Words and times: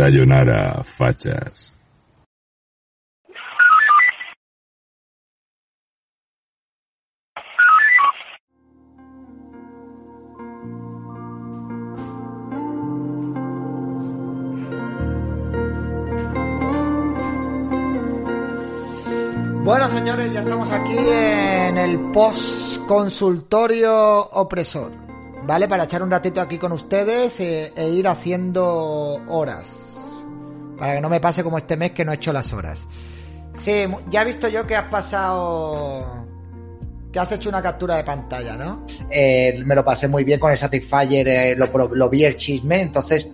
Sayonara, 0.00 0.82
fachas. 0.82 1.74
Bueno, 19.62 19.86
señores, 19.88 20.32
ya 20.32 20.40
estamos 20.40 20.70
aquí 20.70 20.96
en 20.96 21.76
el 21.76 22.10
post-consultorio 22.10 24.30
opresor. 24.30 24.92
¿Vale? 25.46 25.68
Para 25.68 25.84
echar 25.84 26.02
un 26.02 26.10
ratito 26.10 26.40
aquí 26.40 26.56
con 26.56 26.72
ustedes 26.72 27.38
eh, 27.40 27.74
e 27.76 27.90
ir 27.90 28.08
haciendo 28.08 29.20
horas. 29.28 29.79
Para 30.80 30.94
que 30.96 31.00
no 31.00 31.08
me 31.08 31.20
pase 31.20 31.44
como 31.44 31.58
este 31.58 31.76
mes 31.76 31.92
que 31.92 32.04
no 32.04 32.10
he 32.10 32.16
hecho 32.16 32.32
las 32.32 32.52
horas. 32.52 32.86
Sí, 33.56 33.84
ya 34.10 34.22
he 34.22 34.24
visto 34.24 34.48
yo 34.48 34.66
que 34.66 34.74
has 34.74 34.88
pasado. 34.88 36.26
Que 37.12 37.18
has 37.18 37.30
hecho 37.32 37.48
una 37.48 37.60
captura 37.62 37.96
de 37.96 38.04
pantalla, 38.04 38.56
¿no? 38.56 38.86
Eh, 39.10 39.60
me 39.64 39.74
lo 39.74 39.84
pasé 39.84 40.08
muy 40.08 40.24
bien 40.24 40.40
con 40.40 40.50
el 40.52 40.56
Satisfyer, 40.58 41.28
eh, 41.28 41.54
lo, 41.56 41.66
lo 41.94 42.08
vi 42.08 42.24
el 42.24 42.36
chisme, 42.36 42.80
entonces. 42.80 43.28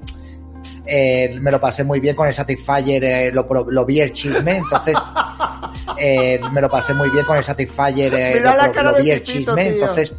eh, 0.87 1.37
me 1.41 1.51
lo 1.51 1.61
pasé 1.61 1.85
muy 1.85 2.01
bien 2.01 2.17
con 2.17 2.27
el 2.27 2.35
Satisfyer, 2.35 3.33
lo, 3.35 3.47
lo 3.71 3.85
vi 3.87 4.01
el 4.01 4.13
chisme, 4.13 4.57
entonces. 4.57 4.97
me 6.53 6.61
lo 6.61 6.69
pasé 6.71 6.95
muy 6.95 7.09
bien 7.11 7.25
con 7.25 7.37
el 7.37 7.45
Satisfyer, 7.45 8.13
lo, 8.43 8.73
lo 8.83 8.97
vi 9.03 9.11
el 9.11 9.23
chisme, 9.23 9.55
tío. 9.65 9.73
entonces. 9.75 10.13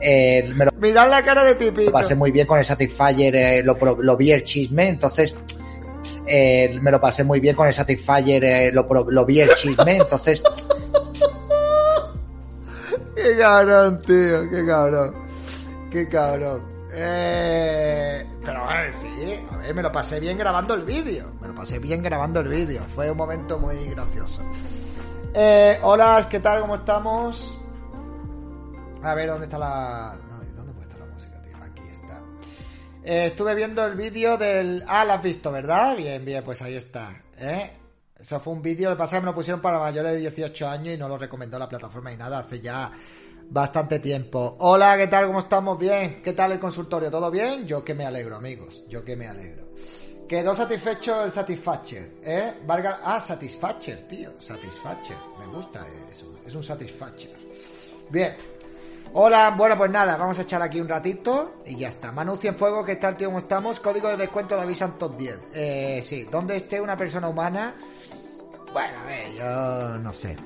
eh, 0.00 0.50
me 0.54 0.64
lo 0.64 0.70
Mirad 0.80 1.10
la 1.10 1.22
cara 1.22 1.44
de 1.44 1.54
Tipito. 1.56 1.86
lo 1.90 1.92
pasé 1.92 2.14
muy 2.14 2.30
bien 2.30 2.46
con 2.46 2.58
el 2.58 2.64
Satisfyer, 2.64 3.64
lo, 3.64 3.76
lo 4.00 4.16
vi 4.16 4.30
el 4.32 4.42
chisme, 4.44 4.88
entonces 4.88 5.34
eh, 6.30 6.78
me 6.80 6.90
lo 6.90 7.00
pasé 7.00 7.24
muy 7.24 7.40
bien 7.40 7.56
con 7.56 7.66
el 7.66 7.74
Satisfyer, 7.74 8.44
eh, 8.44 8.72
lo, 8.72 9.26
vi 9.26 9.40
el 9.40 9.54
chisme, 9.54 9.96
entonces 9.96 10.42
Qué 13.16 13.36
cabrón, 13.36 14.00
tío, 14.02 14.48
qué 14.50 14.64
cabrón. 14.64 15.14
Qué 15.90 16.08
cabrón. 16.08 16.62
Eh, 16.92 18.26
pero 18.44 18.64
a 18.64 18.92
sí, 18.98 19.38
a 19.52 19.56
ver, 19.58 19.74
me 19.74 19.82
lo 19.82 19.92
pasé 19.92 20.20
bien 20.20 20.38
grabando 20.38 20.74
el 20.74 20.84
vídeo. 20.84 21.26
Me 21.40 21.48
lo 21.48 21.54
pasé 21.54 21.78
bien 21.78 22.02
grabando 22.02 22.40
el 22.40 22.48
vídeo. 22.48 22.82
Fue 22.94 23.10
un 23.10 23.16
momento 23.16 23.58
muy 23.58 23.90
gracioso. 23.90 24.42
Eh, 25.34 25.78
hola, 25.82 26.26
¿qué 26.30 26.40
tal? 26.40 26.60
¿Cómo 26.60 26.76
estamos? 26.76 27.56
A 29.02 29.14
ver, 29.14 29.28
¿dónde 29.28 29.44
está 29.44 29.58
la... 29.58 30.16
Eh, 33.10 33.26
estuve 33.26 33.56
viendo 33.56 33.84
el 33.84 33.96
vídeo 33.96 34.36
del... 34.38 34.84
Ah, 34.86 35.04
lo 35.04 35.14
has 35.14 35.22
visto, 35.24 35.50
¿verdad? 35.50 35.96
Bien, 35.96 36.24
bien, 36.24 36.44
pues 36.44 36.62
ahí 36.62 36.76
está. 36.76 37.20
¿eh? 37.40 37.72
Eso 38.16 38.38
fue 38.38 38.52
un 38.52 38.62
vídeo, 38.62 38.88
lo 38.88 38.94
que 38.94 39.00
pasa 39.00 39.16
es 39.16 39.20
que 39.20 39.24
me 39.24 39.32
lo 39.32 39.34
pusieron 39.34 39.60
para 39.60 39.80
mayores 39.80 40.12
de 40.12 40.18
18 40.18 40.68
años 40.68 40.94
y 40.94 40.96
no 40.96 41.08
lo 41.08 41.18
recomendó 41.18 41.58
la 41.58 41.68
plataforma 41.68 42.12
y 42.12 42.16
nada, 42.16 42.38
hace 42.38 42.60
ya 42.60 42.92
bastante 43.48 43.98
tiempo. 43.98 44.54
Hola, 44.60 44.96
¿qué 44.96 45.08
tal? 45.08 45.26
¿Cómo 45.26 45.40
estamos? 45.40 45.76
Bien. 45.76 46.22
¿Qué 46.22 46.34
tal 46.34 46.52
el 46.52 46.60
consultorio? 46.60 47.10
¿Todo 47.10 47.32
bien? 47.32 47.66
Yo 47.66 47.82
que 47.82 47.94
me 47.94 48.06
alegro, 48.06 48.36
amigos. 48.36 48.84
Yo 48.88 49.04
que 49.04 49.16
me 49.16 49.26
alegro. 49.26 49.72
Quedó 50.28 50.54
satisfecho 50.54 51.24
el 51.24 51.32
Satisfactor, 51.32 52.08
¿eh? 52.22 52.58
Valga... 52.64 53.00
Ah, 53.02 53.20
Satisfactor, 53.20 53.96
tío. 54.08 54.34
Satisfactor. 54.38 55.16
Me 55.36 55.46
gusta 55.46 55.84
eso. 56.08 56.38
Es 56.46 56.54
un 56.54 56.62
Satisfactor. 56.62 57.36
Bien. 58.08 58.59
Hola, 59.12 59.54
bueno, 59.56 59.76
pues 59.76 59.90
nada, 59.90 60.16
vamos 60.16 60.38
a 60.38 60.42
echar 60.42 60.62
aquí 60.62 60.80
un 60.80 60.88
ratito 60.88 61.54
y 61.66 61.76
ya 61.76 61.88
está. 61.88 62.12
Manu 62.12 62.36
Cienfuegos, 62.36 62.86
¿qué 62.86 62.94
tal, 62.94 63.16
tío? 63.16 63.26
¿Cómo 63.26 63.40
estamos? 63.40 63.80
Código 63.80 64.06
de 64.08 64.16
descuento 64.16 64.56
David 64.56 64.76
Santos 64.76 65.16
10. 65.16 65.38
Eh, 65.52 66.00
sí, 66.04 66.28
donde 66.30 66.56
esté 66.56 66.80
una 66.80 66.96
persona 66.96 67.28
humana. 67.28 67.74
Bueno, 68.72 68.98
a 69.00 69.04
ver, 69.04 69.34
yo 69.34 69.98
no 69.98 70.12
sé. 70.12 70.36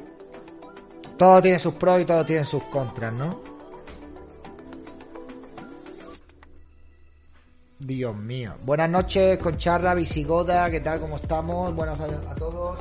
Todo 1.18 1.42
tiene 1.42 1.58
sus 1.58 1.74
pros 1.74 2.00
y 2.00 2.04
todo 2.06 2.24
tiene 2.24 2.46
sus 2.46 2.64
contras, 2.64 3.12
¿no? 3.12 3.42
Dios 7.78 8.16
mío. 8.16 8.54
Buenas 8.64 8.88
noches, 8.88 9.36
Concharra, 9.38 9.92
Visigoda, 9.92 10.70
¿qué 10.70 10.80
tal? 10.80 11.00
¿Cómo 11.00 11.16
estamos? 11.16 11.74
Buenas 11.74 12.00
a, 12.00 12.04
a 12.04 12.34
todos. 12.34 12.78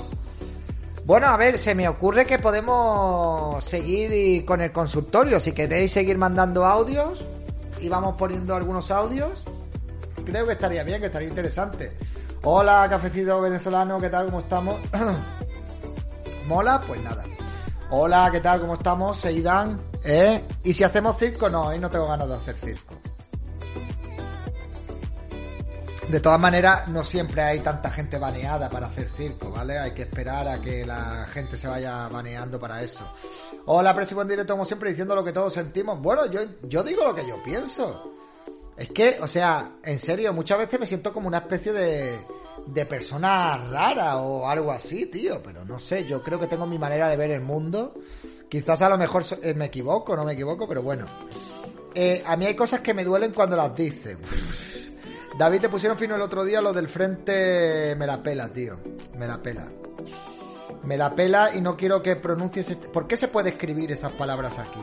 Bueno, 1.06 1.28
a 1.28 1.36
ver, 1.36 1.60
se 1.60 1.76
me 1.76 1.90
ocurre 1.90 2.26
que 2.26 2.40
podemos 2.40 3.62
seguir 3.66 4.46
con 4.46 4.62
el 4.62 4.72
consultorio. 4.72 5.38
Si 5.42 5.52
queréis 5.52 5.92
seguir 5.92 6.18
mandando 6.18 6.64
audios 6.64 7.26
y 7.82 7.90
vamos 7.90 8.16
poniendo 8.18 8.56
algunos 8.56 8.90
audios, 8.90 9.44
creo 10.26 10.46
que 10.46 10.54
estaría 10.54 10.82
bien, 10.84 11.02
que 11.02 11.08
estaría 11.08 11.28
interesante. 11.28 11.98
Hola, 12.44 12.88
cafecito 12.90 13.42
venezolano, 13.42 14.00
¿qué 14.00 14.10
tal? 14.10 14.28
¿Cómo 14.28 14.40
estamos? 14.40 14.80
¿Mola? 16.48 16.80
Pues 16.80 17.02
nada. 17.02 17.26
Hola, 17.90 18.30
¿qué 18.32 18.40
tal? 18.40 18.62
¿Cómo 18.62 18.76
estamos? 18.76 19.18
Seidan, 19.18 19.82
¿eh? 20.06 20.42
¿Y 20.64 20.72
si 20.72 20.86
hacemos 20.86 21.18
circo? 21.18 21.50
No, 21.50 21.68
hoy 21.68 21.80
no 21.80 21.90
tengo 21.90 22.08
ganas 22.08 22.30
de 22.30 22.36
hacer 22.36 22.56
circo. 22.56 22.96
De 26.10 26.20
todas 26.20 26.40
maneras, 26.40 26.88
no 26.90 27.04
siempre 27.04 27.42
hay 27.42 27.60
tanta 27.60 27.90
gente 27.90 28.20
baneada 28.20 28.70
para 28.70 28.88
hacer 28.88 29.08
circo, 29.08 29.50
¿vale? 29.50 29.80
Hay 29.80 29.92
que 29.92 30.04
esperar 30.04 30.48
a 30.48 30.60
que 30.60 30.86
la 30.86 31.26
gente 31.34 31.58
se 31.58 31.68
vaya 31.68 32.08
baneando 32.08 32.60
para 32.60 32.84
eso. 32.84 33.04
Hola, 33.66 33.96
Presi, 33.96 34.14
buen 34.14 34.28
directo, 34.28 34.54
como 34.54 34.66
siempre, 34.66 34.90
diciendo 34.90 35.16
lo 35.16 35.24
que 35.24 35.32
todos 35.32 35.54
sentimos. 35.54 36.00
Bueno, 36.00 36.26
yo, 36.28 36.42
yo 36.64 36.84
digo 36.84 37.04
lo 37.04 37.16
que 37.16 37.26
yo 37.28 37.42
pienso. 37.42 38.14
Es 38.78 38.90
que, 38.90 39.18
o 39.22 39.28
sea, 39.28 39.72
en 39.84 39.98
serio, 39.98 40.34
muchas 40.34 40.58
veces 40.58 40.80
me 40.80 40.86
siento 40.86 41.14
como 41.14 41.28
una 41.28 41.40
especie 41.40 41.72
de, 41.72 42.20
de 42.68 42.86
persona 42.86 43.58
rara 43.58 44.18
o 44.18 44.48
algo 44.48 44.72
así, 44.72 45.06
tío. 45.08 45.42
Pero 45.42 45.66
no 45.66 45.80
sé, 45.80 46.06
yo 46.06 46.22
creo 46.22 46.40
que 46.40 46.48
tengo 46.48 46.68
mi 46.68 46.78
manera 46.78 47.08
de 47.10 47.18
ver 47.18 47.32
el 47.32 47.42
mundo. 47.42 47.94
Quizás 48.50 48.82
a 48.84 48.90
lo 48.90 48.98
mejor 48.98 49.24
eh, 49.42 49.54
me 49.54 49.66
equivoco, 49.66 50.16
no 50.16 50.26
me 50.26 50.34
equivoco, 50.34 50.68
pero 50.68 50.84
bueno. 50.84 51.06
Eh, 51.96 52.24
a 52.26 52.36
mí 52.36 52.46
hay 52.46 52.56
cosas 52.56 52.82
que 52.82 52.94
me 52.94 53.04
duelen 53.04 53.32
cuando 53.32 53.56
las 53.56 53.76
dicen. 53.76 54.18
David, 55.38 55.62
te 55.62 55.70
pusieron 55.70 55.98
fino 55.98 56.16
el 56.16 56.22
otro 56.22 56.46
día 56.46 56.62
lo 56.62 56.74
del 56.74 56.88
frente. 56.88 57.96
Me 57.98 58.06
la 58.06 58.22
pela, 58.22 58.50
tío. 58.50 58.78
Me 59.18 59.28
la 59.28 59.42
pela. 59.42 59.68
Me 60.84 60.98
la 60.98 61.16
pela 61.16 61.56
y 61.56 61.62
no 61.62 61.76
quiero 61.78 62.02
que 62.02 62.16
pronuncies. 62.16 62.70
este- 62.70 62.88
¿Por 62.90 63.08
qué 63.08 63.18
se 63.18 63.28
puede 63.30 63.50
escribir 63.50 63.92
esas 63.92 64.12
palabras 64.12 64.60
aquí? 64.60 64.80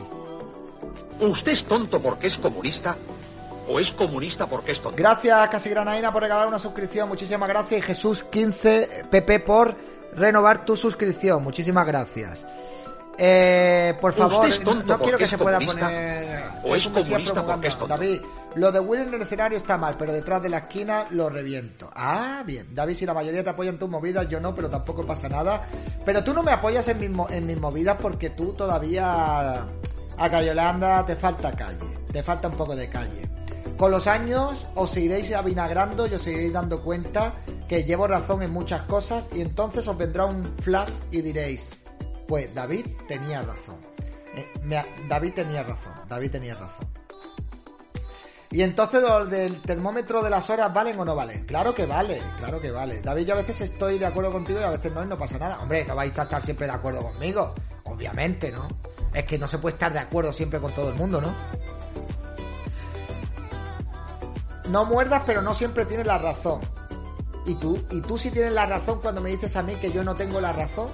¿Usted 1.19 1.51
es 1.51 1.65
tonto 1.67 2.01
porque 2.01 2.27
es 2.27 2.41
comunista? 2.41 2.95
¿O 3.69 3.79
es 3.79 3.87
comunista 3.97 4.47
porque 4.47 4.71
es 4.73 4.81
tonto? 4.81 4.97
Gracias, 4.97 5.47
Casi 5.49 5.69
Granaina, 5.69 6.11
por 6.11 6.23
regalar 6.23 6.47
una 6.47 6.59
suscripción. 6.59 7.07
Muchísimas 7.07 7.47
gracias. 7.47 7.79
Y 7.79 7.83
Jesús 7.83 8.23
15 8.23 9.05
PP 9.09 9.39
por 9.41 9.75
renovar 10.15 10.65
tu 10.65 10.75
suscripción. 10.75 11.43
Muchísimas 11.43 11.85
gracias. 11.87 12.45
Eh, 13.17 13.93
por 14.01 14.13
favor, 14.13 14.47
¿Usted 14.49 14.67
es 14.67 14.85
no, 14.85 14.99
quiero 14.99 15.17
que 15.17 15.25
es 15.25 15.29
se 15.29 15.37
pueda 15.37 15.57
comunista? 15.57 15.85
poner. 15.87 16.43
¿O 16.63 16.75
es 16.75 16.87
porque 16.87 16.99
es 17.01 17.33
tonto? 17.77 17.87
David, 17.87 18.21
lo 18.55 18.71
de 18.71 18.79
Will 18.79 19.01
en 19.01 19.13
el 19.13 19.21
escenario 19.21 19.57
está 19.57 19.77
mal, 19.77 19.95
pero 19.97 20.11
detrás 20.13 20.41
de 20.41 20.49
la 20.49 20.59
esquina 20.59 21.05
lo 21.11 21.29
reviento. 21.29 21.89
Ah, 21.93 22.41
bien. 22.45 22.73
David, 22.73 22.95
si 22.95 23.05
la 23.05 23.13
mayoría 23.13 23.43
te 23.43 23.49
apoyan 23.51 23.77
tus 23.77 23.89
movidas, 23.89 24.27
yo 24.27 24.39
no, 24.39 24.55
pero 24.55 24.69
tampoco 24.69 25.05
pasa 25.05 25.29
nada. 25.29 25.65
Pero 26.03 26.23
tú 26.23 26.33
no 26.33 26.41
me 26.41 26.51
apoyas 26.51 26.87
en 26.87 26.99
mis, 26.99 27.09
mo- 27.09 27.29
en 27.29 27.45
mis 27.45 27.59
movidas 27.59 27.97
porque 28.01 28.31
tú 28.31 28.53
todavía. 28.53 29.65
A 30.17 30.29
Cayolanda 30.29 31.05
te 31.05 31.15
falta 31.15 31.51
calle. 31.51 31.97
Te 32.11 32.21
falta 32.23 32.47
un 32.47 32.55
poco 32.55 32.75
de 32.75 32.89
calle. 32.89 33.29
Con 33.77 33.89
los 33.91 34.05
años 34.07 34.65
os 34.75 34.95
iréis 34.97 35.33
avinagrando 35.33 36.05
y 36.05 36.13
os 36.13 36.27
iréis 36.27 36.53
dando 36.53 36.81
cuenta 36.83 37.33
que 37.67 37.83
llevo 37.83 38.05
razón 38.05 38.43
en 38.43 38.51
muchas 38.51 38.81
cosas 38.83 39.29
y 39.33 39.41
entonces 39.41 39.87
os 39.87 39.97
vendrá 39.97 40.25
un 40.25 40.43
flash 40.61 40.91
y 41.09 41.21
diréis, 41.21 41.67
pues 42.31 42.55
David 42.55 42.85
tenía 43.09 43.41
razón. 43.41 43.77
Eh, 44.37 44.47
David 45.09 45.33
tenía 45.33 45.63
razón, 45.63 45.91
David 46.07 46.31
tenía 46.31 46.53
razón. 46.53 46.87
Y 48.49 48.61
entonces 48.61 49.01
los 49.01 49.29
del 49.29 49.61
termómetro 49.61 50.23
de 50.23 50.29
las 50.29 50.49
horas 50.49 50.73
valen 50.73 50.97
o 50.97 51.03
no 51.03 51.13
valen. 51.13 51.45
Claro 51.45 51.75
que 51.75 51.85
vale, 51.85 52.21
claro 52.37 52.61
que 52.61 52.71
vale. 52.71 53.01
David, 53.01 53.25
yo 53.25 53.33
a 53.33 53.41
veces 53.41 53.59
estoy 53.59 53.99
de 53.99 54.05
acuerdo 54.05 54.31
contigo 54.31 54.61
y 54.61 54.63
a 54.63 54.69
veces 54.69 54.93
no 54.93 55.03
y 55.03 55.07
no 55.07 55.17
pasa 55.17 55.37
nada. 55.37 55.59
Hombre, 55.59 55.83
no 55.83 55.93
vais 55.93 56.17
a 56.17 56.23
estar 56.23 56.41
siempre 56.41 56.67
de 56.67 56.71
acuerdo 56.71 57.03
conmigo. 57.03 57.53
Obviamente, 57.83 58.49
¿no? 58.49 58.69
Es 59.13 59.25
que 59.25 59.37
no 59.37 59.49
se 59.49 59.57
puede 59.57 59.73
estar 59.73 59.91
de 59.91 59.99
acuerdo 59.99 60.31
siempre 60.31 60.61
con 60.61 60.71
todo 60.71 60.87
el 60.87 60.95
mundo, 60.95 61.19
¿no? 61.19 61.35
no 64.69 64.85
muerdas, 64.85 65.23
pero 65.25 65.41
no 65.41 65.53
siempre 65.53 65.83
tienes 65.83 66.07
la 66.07 66.17
razón. 66.17 66.61
¿Y 67.45 67.55
tú? 67.55 67.77
¿Y 67.89 67.99
tú 67.99 68.17
sí 68.17 68.31
tienes 68.31 68.53
la 68.53 68.67
razón 68.67 69.01
cuando 69.01 69.19
me 69.19 69.31
dices 69.31 69.53
a 69.57 69.63
mí 69.63 69.75
que 69.75 69.91
yo 69.91 70.01
no 70.01 70.15
tengo 70.15 70.39
la 70.39 70.53
razón? 70.53 70.87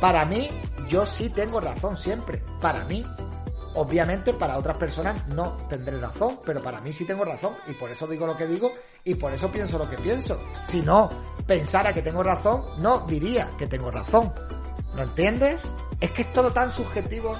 Para 0.00 0.24
mí, 0.24 0.48
yo 0.88 1.06
sí 1.06 1.30
tengo 1.30 1.60
razón 1.60 1.96
siempre. 1.96 2.42
Para 2.60 2.84
mí. 2.84 3.04
Obviamente 3.74 4.32
para 4.32 4.56
otras 4.56 4.78
personas 4.78 5.28
no 5.28 5.58
tendré 5.68 6.00
razón, 6.00 6.40
pero 6.46 6.62
para 6.62 6.80
mí 6.80 6.94
sí 6.94 7.04
tengo 7.04 7.26
razón 7.26 7.54
y 7.66 7.74
por 7.74 7.90
eso 7.90 8.06
digo 8.06 8.26
lo 8.26 8.34
que 8.34 8.46
digo 8.46 8.72
y 9.04 9.16
por 9.16 9.34
eso 9.34 9.52
pienso 9.52 9.76
lo 9.76 9.88
que 9.90 9.98
pienso. 9.98 10.40
Si 10.64 10.80
no 10.80 11.10
pensara 11.46 11.92
que 11.92 12.00
tengo 12.00 12.22
razón, 12.22 12.64
no 12.78 13.00
diría 13.00 13.50
que 13.58 13.66
tengo 13.66 13.90
razón. 13.90 14.32
¿No 14.94 15.02
entiendes? 15.02 15.70
Es 16.00 16.10
que 16.12 16.22
es 16.22 16.32
todo 16.32 16.54
tan 16.54 16.70
subjetivo. 16.70 17.34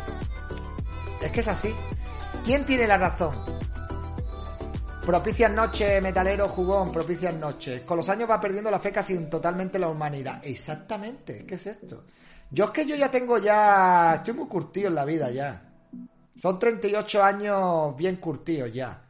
Es 1.22 1.30
que 1.30 1.40
es 1.40 1.48
así. 1.48 1.74
¿Quién 2.44 2.66
tiene 2.66 2.86
la 2.86 2.98
razón? 2.98 3.32
Propicias 5.06 5.50
noches, 5.50 6.02
metalero, 6.02 6.48
jugón, 6.48 6.92
propicias 6.92 7.32
noches. 7.32 7.82
Con 7.82 7.96
los 7.96 8.08
años 8.10 8.28
va 8.28 8.40
perdiendo 8.40 8.70
la 8.70 8.78
fe 8.78 8.92
casi 8.92 9.16
totalmente 9.30 9.78
la 9.78 9.88
humanidad. 9.88 10.42
Exactamente, 10.44 11.46
¿qué 11.46 11.54
es 11.54 11.66
esto? 11.66 12.04
Yo 12.50 12.66
es 12.66 12.70
que 12.70 12.86
yo 12.86 12.96
ya 12.96 13.10
tengo 13.10 13.38
ya... 13.38 14.14
Estoy 14.16 14.34
muy 14.34 14.46
curtido 14.46 14.88
en 14.88 14.94
la 14.94 15.04
vida 15.04 15.30
ya. 15.30 15.62
Son 16.36 16.58
38 16.58 17.22
años 17.22 17.96
bien 17.96 18.16
curtidos 18.16 18.72
ya. 18.72 19.02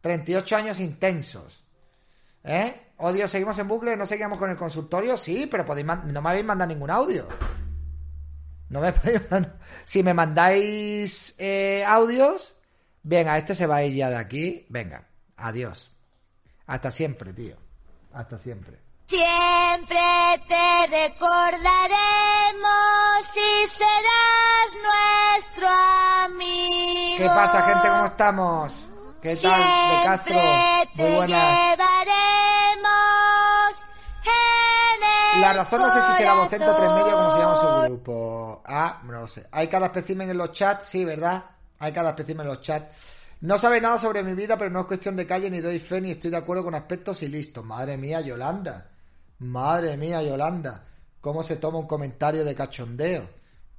38 0.00 0.56
años 0.56 0.80
intensos. 0.80 1.64
¿Eh? 2.44 2.92
Odio, 2.98 3.28
seguimos 3.28 3.58
en 3.58 3.68
bucle, 3.68 3.96
no 3.96 4.06
seguimos 4.06 4.38
con 4.38 4.50
el 4.50 4.56
consultorio. 4.56 5.16
Sí, 5.16 5.46
pero 5.50 5.64
podéis 5.64 5.86
no 5.86 6.22
me 6.22 6.30
habéis 6.30 6.44
mandado 6.44 6.68
ningún 6.68 6.90
audio. 6.90 7.26
No 8.68 8.80
me 8.80 8.94
Si 9.84 10.02
me 10.02 10.14
mandáis 10.14 11.34
eh, 11.38 11.84
audios, 11.86 12.54
venga, 13.02 13.36
este 13.36 13.54
se 13.54 13.66
va 13.66 13.76
a 13.76 13.84
ir 13.84 13.94
ya 13.94 14.10
de 14.10 14.16
aquí. 14.16 14.66
Venga, 14.68 15.08
adiós. 15.36 15.90
Hasta 16.66 16.90
siempre, 16.90 17.32
tío. 17.32 17.56
Hasta 18.12 18.38
siempre. 18.38 18.78
Siempre 19.80 19.98
te 20.46 20.86
recordaremos 20.88 21.62
y 23.34 23.66
serás 23.66 24.76
nuestro 24.84 25.68
amigo. 26.24 27.16
¿Qué 27.16 27.26
pasa, 27.26 27.62
gente? 27.62 27.88
¿Cómo 27.88 28.06
estamos? 28.06 28.88
¿Qué 29.22 29.36
tal, 29.36 29.60
de 29.60 30.04
Castro? 30.04 30.34
Muy 30.96 31.10
buenas. 31.12 31.78
La 35.40 35.52
razón 35.54 35.80
no 35.80 35.94
sé 35.94 36.02
si 36.02 36.12
será 36.18 36.34
Vocento 36.34 36.76
3 36.76 36.90
Media 36.90 37.12
como 37.12 37.32
se 37.32 37.38
llama 37.38 37.60
su 37.60 37.82
grupo. 37.88 38.62
Ah, 38.66 39.00
no 39.04 39.12
lo 39.20 39.28
sé. 39.28 39.46
Hay 39.50 39.68
cada 39.68 39.86
espécimen 39.86 40.28
en 40.28 40.36
los 40.36 40.52
chats, 40.52 40.88
sí, 40.88 41.06
¿verdad? 41.06 41.42
Hay 41.78 41.92
cada 41.92 42.10
espécimen 42.10 42.42
en 42.42 42.48
los 42.48 42.60
chats. 42.60 42.86
No 43.40 43.58
sabe 43.58 43.80
nada 43.80 43.98
sobre 43.98 44.22
mi 44.22 44.34
vida, 44.34 44.58
pero 44.58 44.70
no 44.70 44.80
es 44.80 44.86
cuestión 44.86 45.16
de 45.16 45.26
calle 45.26 45.48
ni 45.48 45.60
doy 45.60 45.78
fe 45.78 46.02
ni 46.02 46.10
estoy 46.10 46.30
de 46.30 46.36
acuerdo 46.36 46.64
con 46.64 46.74
aspectos 46.74 47.22
y 47.22 47.28
listo. 47.28 47.62
Madre 47.62 47.96
mía, 47.96 48.20
Yolanda. 48.20 48.90
Madre 49.40 49.96
mía, 49.96 50.22
Yolanda, 50.22 50.84
cómo 51.20 51.42
se 51.42 51.56
toma 51.56 51.78
un 51.78 51.86
comentario 51.86 52.44
de 52.44 52.54
cachondeo. 52.54 53.28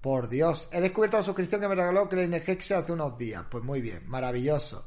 Por 0.02 0.28
Dios, 0.28 0.68
he 0.72 0.82
descubierto 0.82 1.18
la 1.18 1.24
suscripción 1.24 1.62
que 1.62 1.68
me 1.68 1.76
regaló 1.76 2.10
Klein 2.10 2.34
Hexe 2.34 2.74
hace 2.74 2.92
unos 2.92 3.18
días. 3.18 3.44
Pues 3.50 3.64
muy 3.64 3.82
bien, 3.82 4.08
maravilloso. 4.08 4.86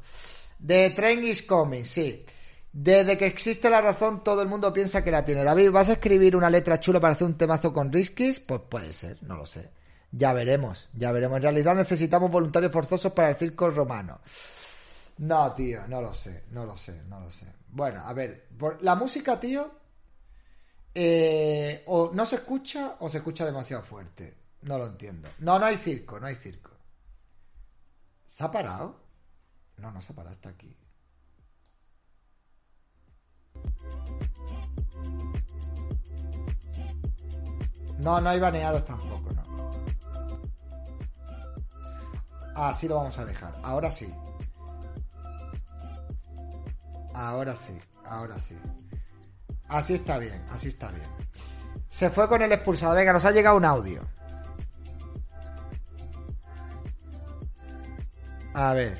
The 0.65 0.89
Train 0.89 1.23
is 1.23 1.43
coming, 1.43 1.85
sí. 1.85 2.25
Desde 2.73 3.17
que 3.17 3.25
existe 3.25 3.69
la 3.69 3.79
razón, 3.79 4.21
todo 4.21 4.41
el 4.41 4.49
mundo 4.49 4.73
piensa 4.73 5.01
que 5.01 5.11
la 5.11 5.23
tiene. 5.23 5.45
David, 5.45 5.71
¿vas 5.71 5.87
a 5.87 5.93
escribir 5.93 6.35
una 6.35 6.49
letra 6.49 6.77
chula 6.77 6.99
para 6.99 7.13
hacer 7.13 7.25
un 7.25 7.37
temazo 7.37 7.71
con 7.71 7.93
Riskis? 7.93 8.41
Pues 8.41 8.59
puede 8.69 8.91
ser, 8.91 9.23
no 9.23 9.37
lo 9.37 9.45
sé. 9.45 9.69
Ya 10.11 10.33
veremos, 10.33 10.89
ya 10.93 11.13
veremos. 11.13 11.37
En 11.37 11.43
realidad 11.43 11.75
necesitamos 11.75 12.29
voluntarios 12.29 12.73
forzosos 12.73 13.13
para 13.13 13.29
el 13.29 13.35
circo 13.35 13.69
romano. 13.69 14.19
No, 15.19 15.53
tío, 15.53 15.87
no 15.87 16.01
lo 16.01 16.13
sé, 16.13 16.43
no 16.51 16.65
lo 16.65 16.75
sé, 16.75 17.01
no 17.07 17.21
lo 17.21 17.31
sé. 17.31 17.45
Bueno, 17.69 18.03
a 18.05 18.11
ver, 18.11 18.49
la 18.81 18.95
música, 18.95 19.39
tío, 19.39 19.71
eh, 20.97 21.83
o 21.87 22.11
no 22.13 22.25
se 22.25 22.37
escucha 22.37 22.95
o 23.01 23.09
se 23.09 23.17
escucha 23.17 23.45
demasiado 23.45 23.83
fuerte. 23.83 24.37
No 24.61 24.77
lo 24.77 24.87
entiendo. 24.87 25.29
No, 25.39 25.59
no 25.59 25.65
hay 25.65 25.75
circo, 25.75 26.19
no 26.19 26.27
hay 26.27 26.35
circo. 26.35 26.71
¿Se 28.25 28.43
ha 28.43 28.51
parado? 28.51 28.95
No, 29.77 29.91
no 29.91 30.01
se 30.01 30.13
ha 30.13 30.15
parado 30.15 30.33
hasta 30.33 30.49
aquí. 30.49 30.75
No, 37.99 38.21
no 38.21 38.29
hay 38.29 38.39
baneados 38.39 38.85
tampoco, 38.85 39.31
no. 39.31 39.71
Así 42.55 42.87
lo 42.87 42.95
vamos 42.95 43.17
a 43.17 43.25
dejar. 43.25 43.53
Ahora 43.63 43.91
sí. 43.91 44.13
Ahora 47.13 47.55
sí, 47.55 47.79
ahora 48.05 48.39
sí. 48.39 48.55
Así 49.67 49.95
está 49.95 50.17
bien, 50.17 50.43
así 50.51 50.67
está 50.67 50.89
bien. 50.89 51.07
Se 51.89 52.09
fue 52.09 52.27
con 52.27 52.41
el 52.41 52.51
expulsado. 52.51 52.93
Venga, 52.95 53.13
nos 53.13 53.25
ha 53.25 53.31
llegado 53.31 53.57
un 53.57 53.65
audio. 53.65 54.01
A 58.53 58.73
ver. 58.73 58.97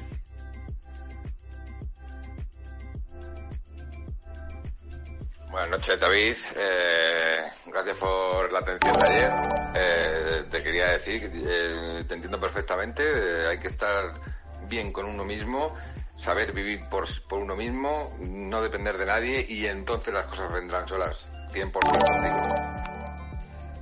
Buenas 5.49 5.69
noches, 5.69 5.99
David. 5.99 6.35
Eh, 6.57 7.41
gracias 7.67 7.97
por 7.97 8.51
la 8.51 8.59
atención 8.59 8.99
de 8.99 9.07
ayer. 9.07 9.31
Eh, 9.75 10.43
te 10.51 10.61
quería 10.61 10.87
decir 10.91 11.21
que 11.21 11.29
eh, 11.33 12.03
te 12.05 12.15
entiendo 12.15 12.39
perfectamente. 12.39 13.47
hay 13.47 13.59
que 13.59 13.67
estar 13.67 14.19
bien 14.67 14.91
con 14.91 15.05
uno 15.05 15.23
mismo 15.23 15.73
saber 16.15 16.53
vivir 16.53 16.81
por, 16.89 17.05
por 17.27 17.39
uno 17.39 17.55
mismo, 17.55 18.15
no 18.19 18.61
depender 18.61 18.97
de 18.97 19.05
nadie 19.05 19.45
y 19.47 19.65
entonces 19.65 20.13
las 20.13 20.27
cosas 20.27 20.51
vendrán 20.51 20.87
solas. 20.87 21.31
100% 21.51 21.71
contigo. 21.71 22.85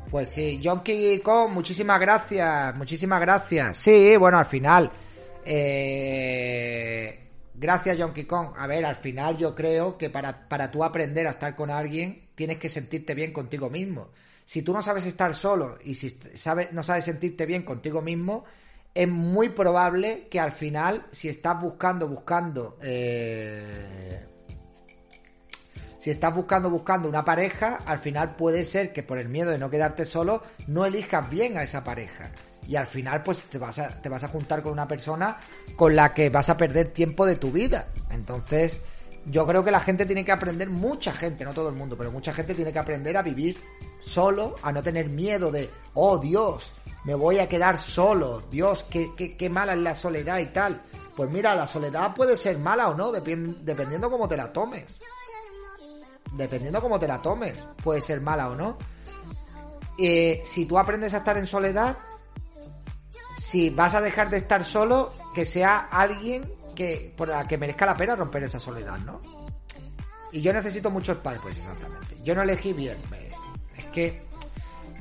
Pues 0.09 0.29
sí, 0.29 0.61
Jonky 0.63 1.19
Kong, 1.19 1.51
muchísimas 1.51 1.99
gracias, 1.99 2.75
muchísimas 2.75 3.19
gracias. 3.19 3.77
Sí, 3.77 4.15
bueno, 4.15 4.37
al 4.37 4.45
final. 4.45 4.91
Eh, 5.43 7.19
gracias, 7.55 7.97
Jonky 7.97 8.25
Kong. 8.25 8.49
A 8.55 8.67
ver, 8.67 8.85
al 8.85 8.97
final 8.97 9.37
yo 9.37 9.55
creo 9.55 9.97
que 9.97 10.11
para, 10.11 10.47
para 10.47 10.69
tú 10.69 10.83
aprender 10.83 11.25
a 11.25 11.31
estar 11.31 11.55
con 11.55 11.71
alguien, 11.71 12.29
tienes 12.35 12.57
que 12.57 12.69
sentirte 12.69 13.15
bien 13.15 13.33
contigo 13.33 13.69
mismo. 13.71 14.09
Si 14.45 14.61
tú 14.61 14.73
no 14.73 14.81
sabes 14.81 15.05
estar 15.05 15.33
solo 15.33 15.77
y 15.83 15.95
si 15.95 16.09
sabes, 16.35 16.71
no 16.73 16.83
sabes 16.83 17.05
sentirte 17.05 17.45
bien 17.45 17.63
contigo 17.63 18.01
mismo, 18.01 18.45
es 18.93 19.07
muy 19.07 19.49
probable 19.49 20.27
que 20.29 20.39
al 20.39 20.51
final, 20.51 21.05
si 21.11 21.27
estás 21.27 21.59
buscando, 21.59 22.07
buscando, 22.07 22.77
eh, 22.81 24.25
si 25.97 26.11
estás 26.11 26.35
buscando, 26.35 26.69
buscando 26.69 27.09
una 27.09 27.25
pareja, 27.25 27.79
al 27.85 27.99
final 27.99 28.35
puede 28.35 28.65
ser 28.65 28.93
que 28.93 29.03
por 29.03 29.17
el 29.17 29.29
miedo 29.29 29.49
de 29.49 29.57
no 29.57 29.69
quedarte 29.69 30.05
solo, 30.05 30.43
no 30.67 30.85
elijas 30.85 31.29
bien 31.29 31.57
a 31.57 31.63
esa 31.63 31.83
pareja. 31.83 32.31
Y 32.67 32.75
al 32.75 32.87
final, 32.87 33.23
pues 33.23 33.43
te 33.43 33.57
vas 33.57 33.79
a, 33.79 34.01
te 34.01 34.09
vas 34.09 34.23
a 34.23 34.27
juntar 34.27 34.61
con 34.61 34.71
una 34.71 34.87
persona 34.87 35.37
con 35.75 35.95
la 35.95 36.13
que 36.13 36.29
vas 36.29 36.49
a 36.49 36.57
perder 36.57 36.89
tiempo 36.89 37.25
de 37.25 37.35
tu 37.35 37.51
vida. 37.51 37.87
Entonces, 38.09 38.79
yo 39.25 39.47
creo 39.47 39.63
que 39.63 39.71
la 39.71 39.79
gente 39.79 40.05
tiene 40.05 40.23
que 40.23 40.31
aprender, 40.31 40.69
mucha 40.69 41.13
gente, 41.13 41.45
no 41.45 41.53
todo 41.53 41.69
el 41.69 41.75
mundo, 41.75 41.97
pero 41.97 42.11
mucha 42.11 42.33
gente 42.33 42.53
tiene 42.53 42.71
que 42.71 42.79
aprender 42.79 43.17
a 43.17 43.21
vivir 43.21 43.57
solo, 44.01 44.55
a 44.61 44.71
no 44.71 44.83
tener 44.83 45.09
miedo 45.09 45.51
de, 45.51 45.69
oh 45.93 46.17
Dios, 46.19 46.73
me 47.03 47.15
voy 47.15 47.39
a 47.39 47.49
quedar 47.49 47.79
solo, 47.79 48.41
Dios, 48.49 48.85
qué, 48.89 49.11
qué, 49.15 49.35
qué 49.35 49.49
mala 49.49 49.73
es 49.73 49.79
la 49.79 49.95
soledad 49.95 50.39
y 50.39 50.47
tal. 50.47 50.81
Pues 51.15 51.29
mira, 51.29 51.53
la 51.55 51.67
soledad 51.67 52.15
puede 52.15 52.37
ser 52.37 52.57
mala 52.57 52.89
o 52.89 52.95
no, 52.95 53.11
dependiendo 53.11 54.09
cómo 54.09 54.27
te 54.27 54.37
la 54.37 54.51
tomes. 54.51 54.97
Dependiendo 56.31 56.81
cómo 56.81 56.99
te 56.99 57.07
la 57.07 57.21
tomes, 57.21 57.53
puede 57.83 58.01
ser 58.01 58.21
mala 58.21 58.49
o 58.49 58.55
no. 58.55 58.77
Eh, 59.99 60.41
si 60.43 60.65
tú 60.65 60.79
aprendes 60.79 61.13
a 61.13 61.17
estar 61.17 61.37
en 61.37 61.45
soledad, 61.45 61.97
si 63.37 63.69
vas 63.69 63.93
a 63.93 64.01
dejar 64.01 64.29
de 64.31 64.37
estar 64.37 64.63
solo, 64.63 65.13
que 65.35 65.45
sea 65.45 65.77
alguien 65.77 66.51
que 66.73 67.13
por 67.15 67.27
la 67.27 67.47
que 67.47 67.57
merezca 67.57 67.85
la 67.85 67.95
pena 67.95 68.15
romper 68.15 68.43
esa 68.43 68.59
soledad, 68.59 68.97
¿no? 68.99 69.21
Y 70.31 70.41
yo 70.41 70.51
necesito 70.51 70.89
mucho 70.89 71.11
espacio, 71.11 71.39
pues 71.43 71.57
exactamente. 71.57 72.17
Yo 72.23 72.33
no 72.33 72.41
elegí 72.41 72.73
bien. 72.73 72.97
Es 73.77 73.85
que 73.87 74.23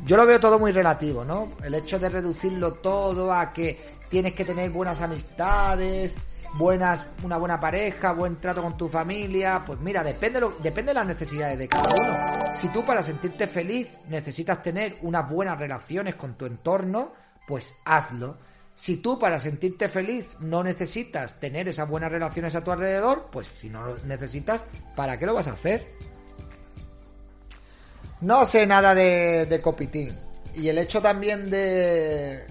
yo 0.05 0.17
lo 0.17 0.27
veo 0.27 0.41
todo 0.41 0.59
muy 0.59 0.73
relativo, 0.73 1.25
¿no? 1.25 1.53
El 1.63 1.75
hecho 1.75 1.99
de 1.99 2.09
reducirlo 2.09 2.75
todo 2.75 3.33
a 3.33 3.53
que 3.53 3.81
tienes 4.09 4.35
que 4.35 4.45
tener 4.45 4.71
buenas 4.71 5.01
amistades, 5.01 6.17
buenas, 6.55 7.07
una 7.23 7.37
buena 7.37 7.61
pareja, 7.61 8.13
buen 8.13 8.41
trato 8.41 8.63
con 8.63 8.77
tu 8.77 8.89
familia, 8.89 9.63
pues 9.65 9.79
mira, 9.81 10.03
depende, 10.03 10.41
depende 10.63 10.91
de 10.91 10.95
las 10.95 11.07
necesidades 11.07 11.59
de 11.59 11.69
cada 11.69 11.95
uno. 11.95 12.53
Si 12.55 12.69
tú 12.69 12.85
para 12.85 13.03
sentirte 13.03 13.47
feliz 13.47 13.89
necesitas 14.09 14.63
tener 14.63 14.99
unas 15.03 15.29
buenas 15.31 15.59
relaciones 15.59 16.17
con 16.17 16.35
tu 16.35 16.47
entorno, 16.47 17.13
pues 17.47 17.73
hazlo. 17.85 18.39
Si 18.75 18.97
tú 18.97 19.19
para 19.19 19.39
sentirte 19.39 19.89
feliz 19.89 20.37
no 20.41 20.65
necesitas 20.65 21.39
tener 21.39 21.69
esas 21.69 21.89
buenas 21.89 22.11
relaciones 22.11 22.55
a 22.55 22.65
tu 22.65 22.71
alrededor, 22.71 23.29
pues 23.31 23.51
si 23.59 23.69
no 23.69 23.87
lo 23.87 23.97
necesitas, 24.05 24.63
¿para 24.97 25.19
qué 25.19 25.27
lo 25.27 25.35
vas 25.35 25.49
a 25.49 25.53
hacer? 25.53 26.12
No 28.23 28.47
sé 28.47 28.67
nada 28.69 28.95
de, 28.95 29.47
de 29.47 29.61
Copitín. 29.61 30.17
Y 30.55 30.69
el 30.69 30.79
hecho 30.79 31.03
también 31.03 31.51
de. 31.51 32.47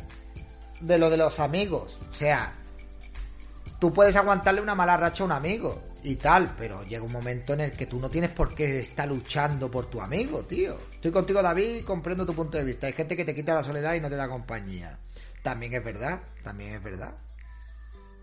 de 0.82 0.98
lo 0.98 1.10
de 1.10 1.16
los 1.18 1.40
amigos. 1.40 1.98
O 2.10 2.14
sea, 2.14 2.54
tú 3.80 3.94
puedes 3.94 4.16
aguantarle 4.18 4.62
una 4.62 4.76
mala 4.76 4.98
racha 4.98 5.24
a 5.24 5.28
un 5.28 5.32
amigo. 5.32 5.82
y 6.04 6.16
tal, 6.16 6.56
pero 6.58 6.84
llega 6.84 7.04
un 7.04 7.12
momento 7.12 7.54
en 7.54 7.62
el 7.62 7.72
que 7.72 7.86
tú 7.86 8.00
no 8.00 8.10
tienes 8.10 8.32
por 8.32 8.54
qué 8.54 8.80
estar 8.80 9.08
luchando 9.08 9.72
por 9.72 9.86
tu 9.86 10.02
amigo, 10.02 10.44
tío. 10.44 10.78
Estoy 10.94 11.12
contigo, 11.12 11.42
David, 11.42 11.86
comprendo 11.86 12.26
tu 12.26 12.34
punto 12.34 12.58
de 12.58 12.66
vista. 12.66 12.88
Hay 12.88 12.94
gente 12.94 13.16
que 13.16 13.24
te 13.24 13.34
quita 13.34 13.54
la 13.54 13.64
soledad 13.64 13.94
y 13.94 14.02
no 14.02 14.10
te 14.10 14.16
da 14.18 14.28
compañía. 14.28 14.98
También 15.42 15.74
es 15.74 15.84
verdad, 15.84 16.20
también 16.44 16.76
es 16.76 16.84
verdad. 16.84 17.14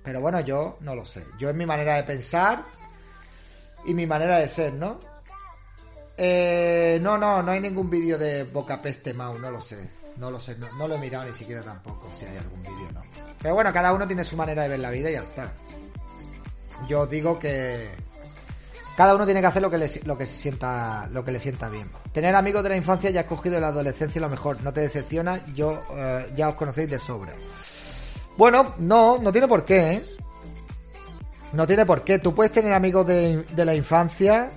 Pero 0.04 0.20
bueno, 0.20 0.40
yo 0.40 0.76
no 0.80 0.94
lo 0.94 1.06
sé. 1.06 1.24
Yo 1.38 1.48
es 1.48 1.54
mi 1.54 1.66
manera 1.66 1.96
de 1.96 2.02
pensar 2.02 2.64
y 3.86 3.94
mi 3.94 4.06
manera 4.06 4.38
de 4.38 4.48
ser, 4.48 4.74
¿no? 4.74 5.00
Eh, 6.20 6.98
no, 7.00 7.16
no, 7.16 7.42
no 7.42 7.52
hay 7.52 7.60
ningún 7.60 7.88
vídeo 7.88 8.18
de 8.18 8.42
Boca 8.42 8.82
Peste 8.82 9.14
Mau, 9.14 9.38
no 9.38 9.50
lo 9.50 9.60
sé. 9.60 9.98
No 10.16 10.32
lo 10.32 10.40
sé, 10.40 10.56
no, 10.76 10.88
lo 10.88 10.96
he 10.96 10.98
mirado 10.98 11.26
ni 11.26 11.32
siquiera 11.32 11.62
tampoco, 11.62 12.10
si 12.18 12.24
hay 12.24 12.36
algún 12.36 12.60
vídeo, 12.60 12.90
¿no? 12.92 13.02
Pero 13.40 13.54
bueno, 13.54 13.72
cada 13.72 13.92
uno 13.92 14.04
tiene 14.04 14.24
su 14.24 14.36
manera 14.36 14.64
de 14.64 14.70
ver 14.70 14.80
la 14.80 14.90
vida 14.90 15.10
y 15.10 15.12
ya 15.12 15.20
está. 15.20 15.52
Yo 16.88 17.06
digo 17.06 17.38
que 17.38 17.90
cada 18.96 19.14
uno 19.14 19.24
tiene 19.24 19.40
que 19.40 19.46
hacer 19.46 19.62
lo 19.62 19.70
que 19.70 19.78
le, 19.78 19.88
lo 20.06 20.18
que 20.18 20.26
se 20.26 20.36
sienta 20.36 21.08
lo 21.12 21.24
que 21.24 21.30
le 21.30 21.38
sienta 21.38 21.68
bien. 21.68 21.88
Tener 22.12 22.34
amigos 22.34 22.64
de 22.64 22.70
la 22.70 22.76
infancia 22.76 23.10
ya 23.10 23.20
escogido 23.20 23.54
de 23.54 23.60
la 23.60 23.68
adolescencia 23.68 24.20
lo 24.20 24.28
mejor, 24.28 24.60
no 24.64 24.72
te 24.72 24.80
decepciona, 24.80 25.40
yo 25.54 25.84
eh, 25.92 26.32
ya 26.34 26.48
os 26.48 26.56
conocéis 26.56 26.90
de 26.90 26.98
sobra. 26.98 27.34
Bueno, 28.36 28.74
no, 28.78 29.18
no 29.18 29.30
tiene 29.30 29.46
por 29.46 29.64
qué, 29.64 29.92
¿eh? 29.92 30.16
No 31.52 31.64
tiene 31.64 31.86
por 31.86 32.02
qué. 32.02 32.18
Tú 32.18 32.34
puedes 32.34 32.50
tener 32.50 32.72
amigos 32.72 33.06
de, 33.06 33.44
de 33.44 33.64
la 33.64 33.76
infancia 33.76 34.50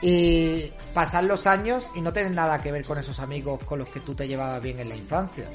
y 0.00 0.72
pasar 0.92 1.24
los 1.24 1.46
años 1.46 1.90
y 1.94 2.00
no 2.00 2.12
tener 2.12 2.32
nada 2.32 2.62
que 2.62 2.72
ver 2.72 2.84
con 2.84 2.98
esos 2.98 3.18
amigos 3.18 3.62
con 3.64 3.78
los 3.78 3.88
que 3.88 4.00
tú 4.00 4.14
te 4.14 4.28
llevabas 4.28 4.62
bien 4.62 4.80
en 4.80 4.88
la 4.88 4.96
infancia. 4.96 5.48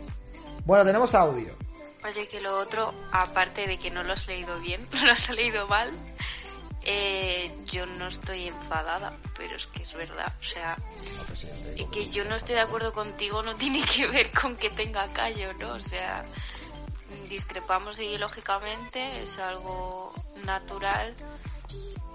Bueno, 0.65 0.85
tenemos 0.85 1.13
audio. 1.15 1.55
Oye, 2.03 2.27
que 2.27 2.41
lo 2.41 2.57
otro, 2.57 2.93
aparte 3.11 3.67
de 3.67 3.77
que 3.77 3.91
no 3.91 4.03
lo 4.03 4.13
has 4.13 4.27
leído 4.27 4.59
bien, 4.59 4.87
no 4.93 5.05
lo 5.05 5.11
has 5.11 5.29
leído 5.29 5.67
mal, 5.67 5.91
eh, 6.83 7.51
yo 7.65 7.85
no 7.85 8.07
estoy 8.07 8.47
enfadada, 8.47 9.13
pero 9.37 9.55
es 9.55 9.65
que 9.67 9.83
es 9.83 9.93
verdad. 9.93 10.33
O 10.39 10.43
sea, 10.43 10.77
y 11.75 11.85
que 11.85 12.09
yo 12.09 12.25
no 12.25 12.35
estoy 12.35 12.55
de 12.55 12.61
acuerdo 12.61 12.91
contigo 12.91 13.43
no 13.43 13.55
tiene 13.55 13.85
que 13.95 14.07
ver 14.07 14.31
con 14.31 14.55
que 14.55 14.69
tenga 14.71 15.07
callo, 15.09 15.53
¿no? 15.53 15.73
O 15.73 15.79
sea, 15.79 16.23
discrepamos 17.29 17.99
ideológicamente, 17.99 19.21
es 19.21 19.37
algo 19.37 20.13
natural 20.45 21.15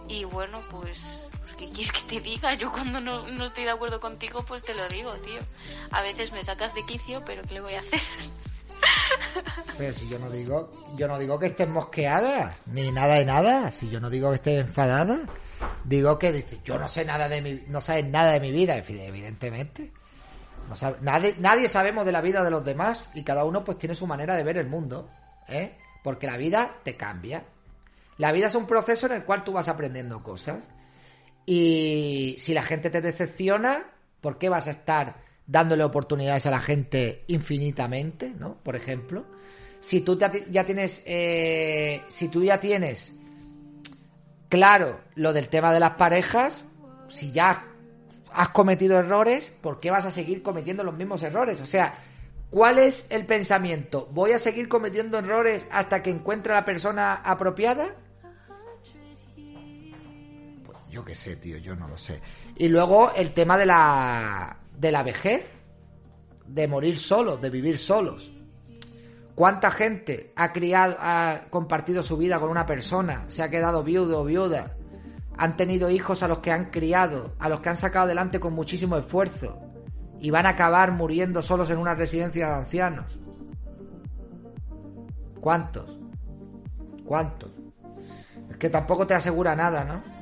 y 0.09 0.25
bueno, 0.25 0.63
pues, 0.71 0.99
pues 0.99 1.36
¿qué 1.57 1.71
quieres 1.71 1.93
que 1.93 2.03
te 2.03 2.21
diga? 2.21 2.55
Yo 2.55 2.71
cuando 2.71 3.01
no, 3.01 3.27
no 3.29 3.47
estoy 3.47 3.65
de 3.65 3.71
acuerdo 3.71 4.01
contigo, 4.01 4.45
pues 4.47 4.63
te 4.63 4.75
lo 4.75 4.87
digo, 4.89 5.15
tío. 5.19 5.41
A 5.91 6.03
veces 6.03 6.33
me 6.33 6.45
sacas 6.45 6.75
de 6.75 6.85
quicio, 6.85 7.23
pero 7.25 7.43
¿qué 7.43 7.55
le 7.55 7.61
voy 7.61 7.75
a 7.75 7.81
hacer? 7.81 8.01
Pero 9.79 9.93
si 9.95 10.09
yo 10.09 10.19
no 10.19 10.31
digo, 10.31 10.71
yo 10.97 11.09
no 11.09 11.19
digo 11.19 11.39
que 11.39 11.47
estés 11.47 11.69
mosqueada, 11.69 12.57
ni 12.67 12.91
nada 12.93 13.15
de 13.15 13.25
nada. 13.25 13.73
Si 13.73 13.89
yo 13.89 14.01
no 14.01 14.11
digo 14.11 14.31
que 14.31 14.37
estés 14.37 14.61
enfadada, 14.61 15.21
digo 15.85 16.19
que 16.19 16.33
dices, 16.33 16.59
yo 16.65 16.79
no 16.79 16.89
sé 16.89 17.05
nada 17.05 17.29
de 17.29 17.41
mi, 17.41 17.63
no 17.69 17.81
sabes 17.81 18.05
nada 18.07 18.33
de 18.33 18.41
mi 18.41 18.53
vida, 18.53 18.77
evidentemente. 18.77 19.93
No 20.69 20.77
sabe, 20.77 20.99
nadie, 21.01 21.35
nadie 21.39 21.69
sabemos 21.69 22.05
de 22.05 22.13
la 22.13 22.21
vida 22.21 22.43
de 22.43 22.51
los 22.51 22.65
demás 22.65 23.11
y 23.15 23.23
cada 23.23 23.45
uno 23.45 23.65
pues 23.65 23.79
tiene 23.79 23.95
su 23.95 24.07
manera 24.07 24.35
de 24.35 24.43
ver 24.43 24.57
el 24.57 24.67
mundo, 24.67 25.09
¿eh? 25.49 25.77
Porque 26.03 26.27
la 26.27 26.37
vida 26.37 26.71
te 26.83 26.97
cambia. 26.97 27.45
La 28.19 28.33
vida 28.33 28.49
es 28.49 28.55
un 28.55 28.67
proceso 28.67 29.07
en 29.07 29.13
el 29.13 29.25
cual 29.25 29.45
tú 29.45 29.53
vas 29.53 29.69
aprendiendo 29.69 30.23
cosas. 30.23 30.59
Y 31.47 32.37
si 32.41 32.53
la 32.53 32.63
gente 32.63 32.91
te 32.91 33.01
decepciona, 33.01 33.85
¿por 34.21 34.37
qué 34.37 34.49
vas 34.49 34.67
a 34.67 34.73
estar 34.73 35.25
dándole 35.47 35.85
oportunidades 35.85 36.45
a 36.47 36.51
la 36.51 36.61
gente 36.61 37.25
infinitamente, 37.29 38.35
¿no? 38.37 38.57
Por 38.63 38.75
ejemplo, 38.75 39.25
si 39.79 40.01
tú 40.01 40.19
ya 40.19 40.65
tienes, 40.65 41.03
eh, 41.07 42.03
si 42.09 42.29
tú 42.29 42.43
ya 42.43 42.59
tienes 42.59 43.13
claro 44.49 45.01
lo 45.15 45.33
del 45.33 45.49
tema 45.49 45.73
de 45.73 45.81
las 45.81 45.93
parejas, 45.93 46.65
si 47.09 47.31
ya 47.31 47.65
has 48.33 48.49
cometido 48.51 48.99
errores, 48.99 49.53
¿por 49.61 49.81
qué 49.81 49.91
vas 49.91 50.05
a 50.05 50.11
seguir 50.11 50.43
cometiendo 50.43 50.83
los 50.83 50.95
mismos 50.95 51.23
errores? 51.23 51.61
O 51.61 51.67
sea, 51.67 51.95
¿cuál 52.51 52.79
es 52.79 53.07
el 53.11 53.25
pensamiento? 53.27 54.09
¿Voy 54.13 54.33
a 54.33 54.39
seguir 54.39 54.69
cometiendo 54.69 55.19
errores 55.19 55.67
hasta 55.71 56.03
que 56.03 56.11
encuentre 56.11 56.53
a 56.53 56.57
la 56.57 56.65
persona 56.65 57.15
apropiada? 57.15 57.95
Yo 60.97 61.05
qué 61.05 61.15
sé, 61.15 61.37
tío, 61.37 61.59
yo 61.59 61.77
no 61.77 61.89
lo 61.89 61.99
sé. 61.99 62.23
Y 62.57 62.69
luego 62.69 63.13
el 63.15 63.35
tema 63.35 63.59
de 63.59 63.67
la 63.67 64.61
de 64.79 64.91
la 64.91 65.03
vejez, 65.03 65.59
de 66.47 66.67
morir 66.67 66.97
solos, 66.97 67.39
de 67.39 67.51
vivir 67.51 67.77
solos. 67.77 68.33
¿Cuánta 69.35 69.71
gente 69.71 70.33
ha 70.37 70.55
criado, 70.55 70.97
ha 70.99 71.49
compartido 71.51 72.03
su 72.03 72.17
vida 72.17 72.41
con 72.41 72.49
una 72.49 72.65
persona, 72.65 73.27
se 73.27 73.43
ha 73.43 73.51
quedado 73.51 73.85
viudo 73.85 74.23
o 74.23 74.25
viuda, 74.25 74.75
han 75.37 75.59
tenido 75.59 75.91
hijos 75.91 76.23
a 76.23 76.29
los 76.29 76.39
que 76.39 76.51
han 76.51 76.71
criado, 76.71 77.35
a 77.39 77.51
los 77.51 77.61
que 77.61 77.69
han 77.69 77.77
sacado 77.77 78.07
adelante 78.07 78.41
con 78.41 78.55
muchísimo 78.55 78.97
esfuerzo 78.97 79.61
y 80.19 80.31
van 80.31 80.47
a 80.47 80.51
acabar 80.51 80.93
muriendo 80.93 81.43
solos 81.43 81.69
en 81.69 81.77
una 81.77 81.95
residencia 81.95 82.49
de 82.49 82.55
ancianos? 82.55 83.21
¿Cuántos? 85.43 85.99
¿Cuántos? 87.05 87.51
Es 88.51 88.57
que 88.57 88.71
tampoco 88.71 89.07
te 89.07 89.13
asegura 89.13 89.55
nada, 89.55 89.85
¿no? 89.85 90.16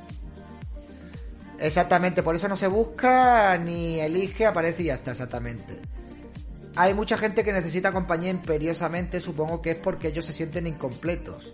Exactamente, 1.59 2.21
por 2.21 2.35
eso 2.35 2.47
no 2.47 2.55
se 2.55 2.67
busca 2.67 3.57
ni 3.57 3.99
elige, 3.99 4.45
aparece 4.45 4.83
y 4.83 4.85
ya 4.87 4.95
está, 4.95 5.11
exactamente. 5.11 5.79
Hay 6.75 6.93
mucha 6.93 7.17
gente 7.17 7.43
que 7.43 7.53
necesita 7.53 7.93
compañía 7.93 8.29
imperiosamente, 8.29 9.21
supongo 9.21 9.61
que 9.61 9.71
es 9.71 9.77
porque 9.77 10.09
ellos 10.09 10.25
se 10.25 10.33
sienten 10.33 10.67
incompletos. 10.67 11.53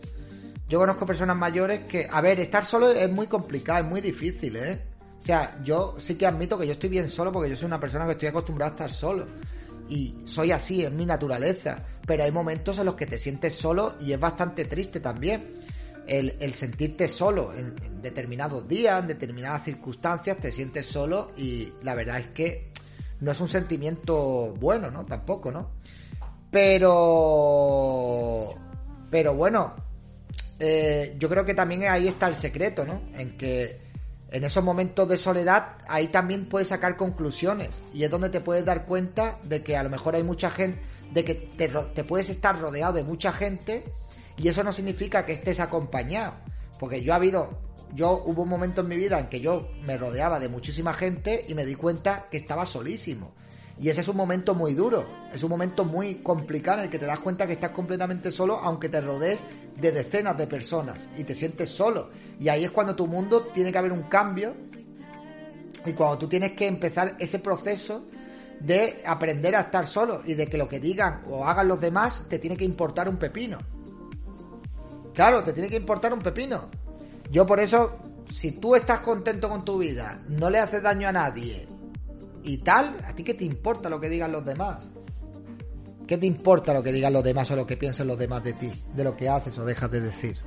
Yo 0.67 0.79
conozco 0.79 1.05
personas 1.05 1.37
mayores 1.37 1.81
que, 1.81 2.07
a 2.09 2.21
ver, 2.21 2.39
estar 2.39 2.65
solo 2.65 2.91
es 2.91 3.11
muy 3.11 3.27
complicado, 3.27 3.83
es 3.83 3.89
muy 3.89 4.01
difícil, 4.01 4.55
¿eh? 4.55 4.81
O 5.19 5.23
sea, 5.23 5.59
yo 5.63 5.95
sí 5.99 6.15
que 6.15 6.25
admito 6.25 6.57
que 6.57 6.65
yo 6.65 6.73
estoy 6.73 6.89
bien 6.89 7.07
solo 7.07 7.31
porque 7.31 7.49
yo 7.49 7.55
soy 7.55 7.67
una 7.67 7.79
persona 7.79 8.05
que 8.05 8.13
estoy 8.13 8.29
acostumbrada 8.29 8.71
a 8.71 8.75
estar 8.75 8.91
solo. 8.91 9.27
Y 9.87 10.23
soy 10.25 10.51
así, 10.51 10.83
es 10.83 10.91
mi 10.91 11.05
naturaleza. 11.05 11.83
Pero 12.07 12.23
hay 12.23 12.31
momentos 12.31 12.79
en 12.79 12.85
los 12.85 12.95
que 12.95 13.05
te 13.05 13.19
sientes 13.19 13.53
solo 13.53 13.95
y 13.99 14.13
es 14.13 14.19
bastante 14.19 14.65
triste 14.65 14.99
también 14.99 15.59
el, 16.07 16.53
sentirte 16.53 17.07
solo 17.07 17.53
en, 17.53 18.01
determinados 18.01 18.67
días, 18.67 19.01
en 19.01 19.07
determinadas 19.07 19.63
circunstancias, 19.63 20.37
te 20.37 20.51
sientes 20.51 20.85
solo 20.85 21.31
y 21.37 21.71
la 21.83 21.95
verdad 21.95 22.19
es 22.19 22.27
que 22.27 22.71
no 23.21 23.31
es 23.31 23.39
un 23.39 23.47
sentimiento 23.47 24.53
bueno, 24.59 24.91
¿no? 24.91 25.05
Tampoco, 25.05 25.51
¿no? 25.51 25.71
Pero... 26.49 28.55
Pero 29.09 29.35
bueno, 29.35 29.75
eh, 30.59 31.15
yo 31.19 31.27
creo 31.27 31.45
que 31.45 31.53
también 31.53 31.83
ahí 31.83 32.07
está 32.07 32.27
el 32.27 32.35
secreto, 32.35 32.85
¿no? 32.85 33.01
En 33.15 33.37
que 33.37 33.81
en 34.31 34.45
esos 34.45 34.63
momentos 34.63 35.07
de 35.09 35.17
soledad 35.17 35.75
ahí 35.89 36.07
también 36.07 36.47
puedes 36.47 36.69
sacar 36.69 36.95
conclusiones 36.95 37.69
y 37.93 38.03
es 38.03 38.09
donde 38.09 38.29
te 38.29 38.39
puedes 38.39 38.63
dar 38.63 38.85
cuenta 38.85 39.37
de 39.43 39.61
que 39.61 39.75
a 39.75 39.83
lo 39.83 39.89
mejor 39.89 40.15
hay 40.15 40.23
mucha 40.23 40.49
gente, 40.49 40.81
de 41.11 41.25
que 41.25 41.35
te, 41.35 41.67
te 41.67 42.03
puedes 42.05 42.29
estar 42.29 42.57
rodeado 42.57 42.93
de 42.93 43.03
mucha 43.03 43.33
gente 43.33 43.83
y 44.41 44.47
eso 44.47 44.63
no 44.63 44.73
significa 44.73 45.25
que 45.25 45.33
estés 45.33 45.59
acompañado. 45.59 46.33
Porque 46.79 47.03
yo 47.03 47.13
ha 47.13 47.17
habido, 47.17 47.59
yo 47.93 48.23
hubo 48.25 48.41
un 48.41 48.49
momento 48.49 48.81
en 48.81 48.87
mi 48.87 48.95
vida 48.95 49.19
en 49.19 49.27
que 49.27 49.39
yo 49.39 49.69
me 49.83 49.97
rodeaba 49.97 50.39
de 50.39 50.49
muchísima 50.49 50.93
gente 50.93 51.45
y 51.47 51.53
me 51.53 51.65
di 51.65 51.75
cuenta 51.75 52.27
que 52.31 52.37
estaba 52.37 52.65
solísimo. 52.65 53.33
Y 53.79 53.89
ese 53.89 54.01
es 54.01 54.07
un 54.07 54.17
momento 54.17 54.53
muy 54.53 54.73
duro, 54.73 55.07
es 55.33 55.43
un 55.43 55.49
momento 55.49 55.85
muy 55.85 56.15
complicado 56.15 56.79
en 56.79 56.85
el 56.85 56.91
que 56.91 56.99
te 56.99 57.05
das 57.05 57.19
cuenta 57.19 57.47
que 57.47 57.53
estás 57.53 57.71
completamente 57.71 58.29
solo 58.29 58.57
aunque 58.57 58.89
te 58.89 59.01
rodees 59.01 59.45
de 59.79 59.91
decenas 59.91 60.37
de 60.37 60.45
personas 60.45 61.07
y 61.17 61.23
te 61.23 61.35
sientes 61.35 61.69
solo. 61.69 62.09
Y 62.39 62.49
ahí 62.49 62.63
es 62.63 62.71
cuando 62.71 62.95
tu 62.95 63.07
mundo 63.07 63.43
tiene 63.53 63.71
que 63.71 63.77
haber 63.77 63.91
un 63.91 64.03
cambio 64.03 64.55
y 65.85 65.93
cuando 65.93 66.17
tú 66.17 66.27
tienes 66.27 66.51
que 66.53 66.67
empezar 66.67 67.15
ese 67.19 67.39
proceso 67.39 68.05
de 68.59 69.01
aprender 69.05 69.55
a 69.55 69.61
estar 69.61 69.87
solo 69.87 70.21
y 70.25 70.33
de 70.33 70.47
que 70.47 70.57
lo 70.57 70.67
que 70.67 70.79
digan 70.79 71.21
o 71.29 71.45
hagan 71.45 71.67
los 71.67 71.79
demás 71.79 72.25
te 72.27 72.37
tiene 72.39 72.57
que 72.57 72.65
importar 72.65 73.07
un 73.07 73.17
pepino. 73.17 73.59
Claro, 75.13 75.43
te 75.43 75.53
tiene 75.53 75.69
que 75.69 75.75
importar 75.75 76.13
un 76.13 76.19
pepino. 76.19 76.69
Yo 77.29 77.45
por 77.45 77.59
eso, 77.59 77.97
si 78.29 78.53
tú 78.53 78.75
estás 78.75 79.01
contento 79.01 79.49
con 79.49 79.65
tu 79.65 79.77
vida, 79.77 80.21
no 80.27 80.49
le 80.49 80.59
haces 80.59 80.81
daño 80.81 81.07
a 81.07 81.11
nadie 81.11 81.67
y 82.43 82.57
tal, 82.57 82.97
¿a 83.05 83.13
ti 83.13 83.23
qué 83.23 83.33
te 83.33 83.45
importa 83.45 83.89
lo 83.89 83.99
que 83.99 84.09
digan 84.09 84.31
los 84.31 84.45
demás? 84.45 84.79
¿Qué 86.07 86.17
te 86.17 86.25
importa 86.25 86.73
lo 86.73 86.83
que 86.83 86.91
digan 86.91 87.13
los 87.13 87.23
demás 87.23 87.49
o 87.51 87.55
lo 87.55 87.65
que 87.65 87.77
piensen 87.77 88.07
los 88.07 88.17
demás 88.17 88.43
de 88.43 88.53
ti? 88.53 88.71
De 88.93 89.03
lo 89.03 89.15
que 89.15 89.29
haces 89.29 89.57
o 89.57 89.65
dejas 89.65 89.89
de 89.91 90.01
decir. 90.01 90.37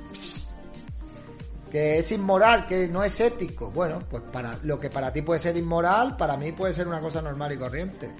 Que 1.71 1.97
es 1.97 2.11
inmoral, 2.11 2.67
que 2.67 2.87
no 2.87 3.03
es 3.03 3.19
ético. 3.19 3.71
Bueno, 3.71 4.03
pues 4.07 4.21
para 4.31 4.59
lo 4.61 4.79
que 4.79 4.89
para 4.89 5.11
ti 5.11 5.23
puede 5.23 5.39
ser 5.39 5.57
inmoral, 5.57 6.17
para 6.17 6.37
mí 6.37 6.51
puede 6.51 6.73
ser 6.73 6.87
una 6.87 7.01
cosa 7.01 7.21
normal 7.21 7.53
y 7.53 7.57
corriente. 7.57 8.11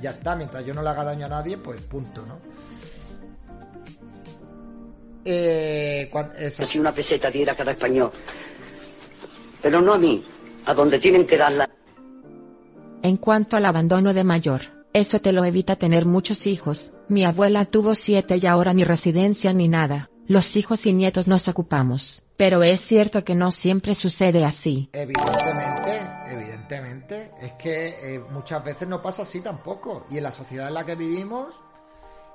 Ya 0.00 0.12
está, 0.12 0.36
mientras 0.36 0.64
yo 0.64 0.72
no 0.72 0.82
le 0.82 0.88
haga 0.88 1.04
daño 1.04 1.26
a 1.26 1.28
nadie, 1.28 1.58
pues 1.58 1.80
punto, 1.82 2.24
¿no? 2.24 2.38
Eh, 5.24 6.10
si 6.50 6.78
una 6.78 6.92
peseta 6.92 7.30
diera 7.30 7.54
cada 7.54 7.72
español. 7.72 8.10
Pero 9.62 9.80
no 9.80 9.94
a 9.94 9.98
mí, 9.98 10.24
a 10.66 10.74
donde 10.74 10.98
tienen 10.98 11.26
que 11.26 11.36
darla. 11.38 11.68
En 13.02 13.16
cuanto 13.16 13.56
al 13.56 13.66
abandono 13.66 14.14
de 14.14 14.24
mayor, 14.24 14.62
eso 14.92 15.20
te 15.20 15.32
lo 15.32 15.44
evita 15.44 15.76
tener 15.76 16.06
muchos 16.06 16.46
hijos. 16.46 16.92
Mi 17.08 17.24
abuela 17.24 17.64
tuvo 17.64 17.94
siete 17.94 18.38
y 18.40 18.46
ahora 18.46 18.72
ni 18.72 18.84
residencia 18.84 19.52
ni 19.52 19.68
nada. 19.68 20.08
los 20.26 20.56
hijos 20.56 20.86
y 20.86 20.92
nietos 20.92 21.28
nos 21.28 21.48
ocupamos, 21.48 22.22
pero 22.36 22.62
es 22.62 22.80
cierto 22.80 23.24
que 23.24 23.34
no 23.34 23.52
siempre 23.52 23.94
sucede 23.94 24.44
así. 24.44 24.88
Evidentemente, 24.92 26.06
evidentemente, 26.30 27.30
es 27.42 27.52
que 27.54 27.88
eh, 27.88 28.20
muchas 28.30 28.64
veces 28.64 28.88
no 28.88 29.02
pasa 29.02 29.22
así 29.22 29.40
tampoco. 29.40 30.06
Y 30.10 30.16
en 30.18 30.22
la 30.22 30.32
sociedad 30.32 30.68
en 30.68 30.74
la 30.74 30.86
que 30.86 30.94
vivimos, 30.94 31.54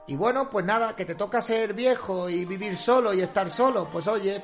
y 0.09 0.15
bueno, 0.15 0.49
pues 0.49 0.65
nada, 0.65 0.95
que 0.95 1.05
te 1.05 1.13
toca 1.13 1.39
ser 1.39 1.75
viejo 1.75 2.27
y 2.27 2.43
vivir 2.43 2.75
solo 2.75 3.13
y 3.13 3.21
estar 3.21 3.47
solo, 3.47 3.87
pues 3.91 4.07
oye, 4.07 4.43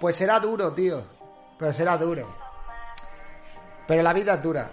pues 0.00 0.16
será 0.16 0.40
duro, 0.40 0.72
tío. 0.72 1.04
Pero 1.58 1.74
será 1.74 1.98
duro. 1.98 2.34
Pero 3.86 4.02
la 4.02 4.14
vida 4.14 4.32
es 4.32 4.42
dura. 4.42 4.72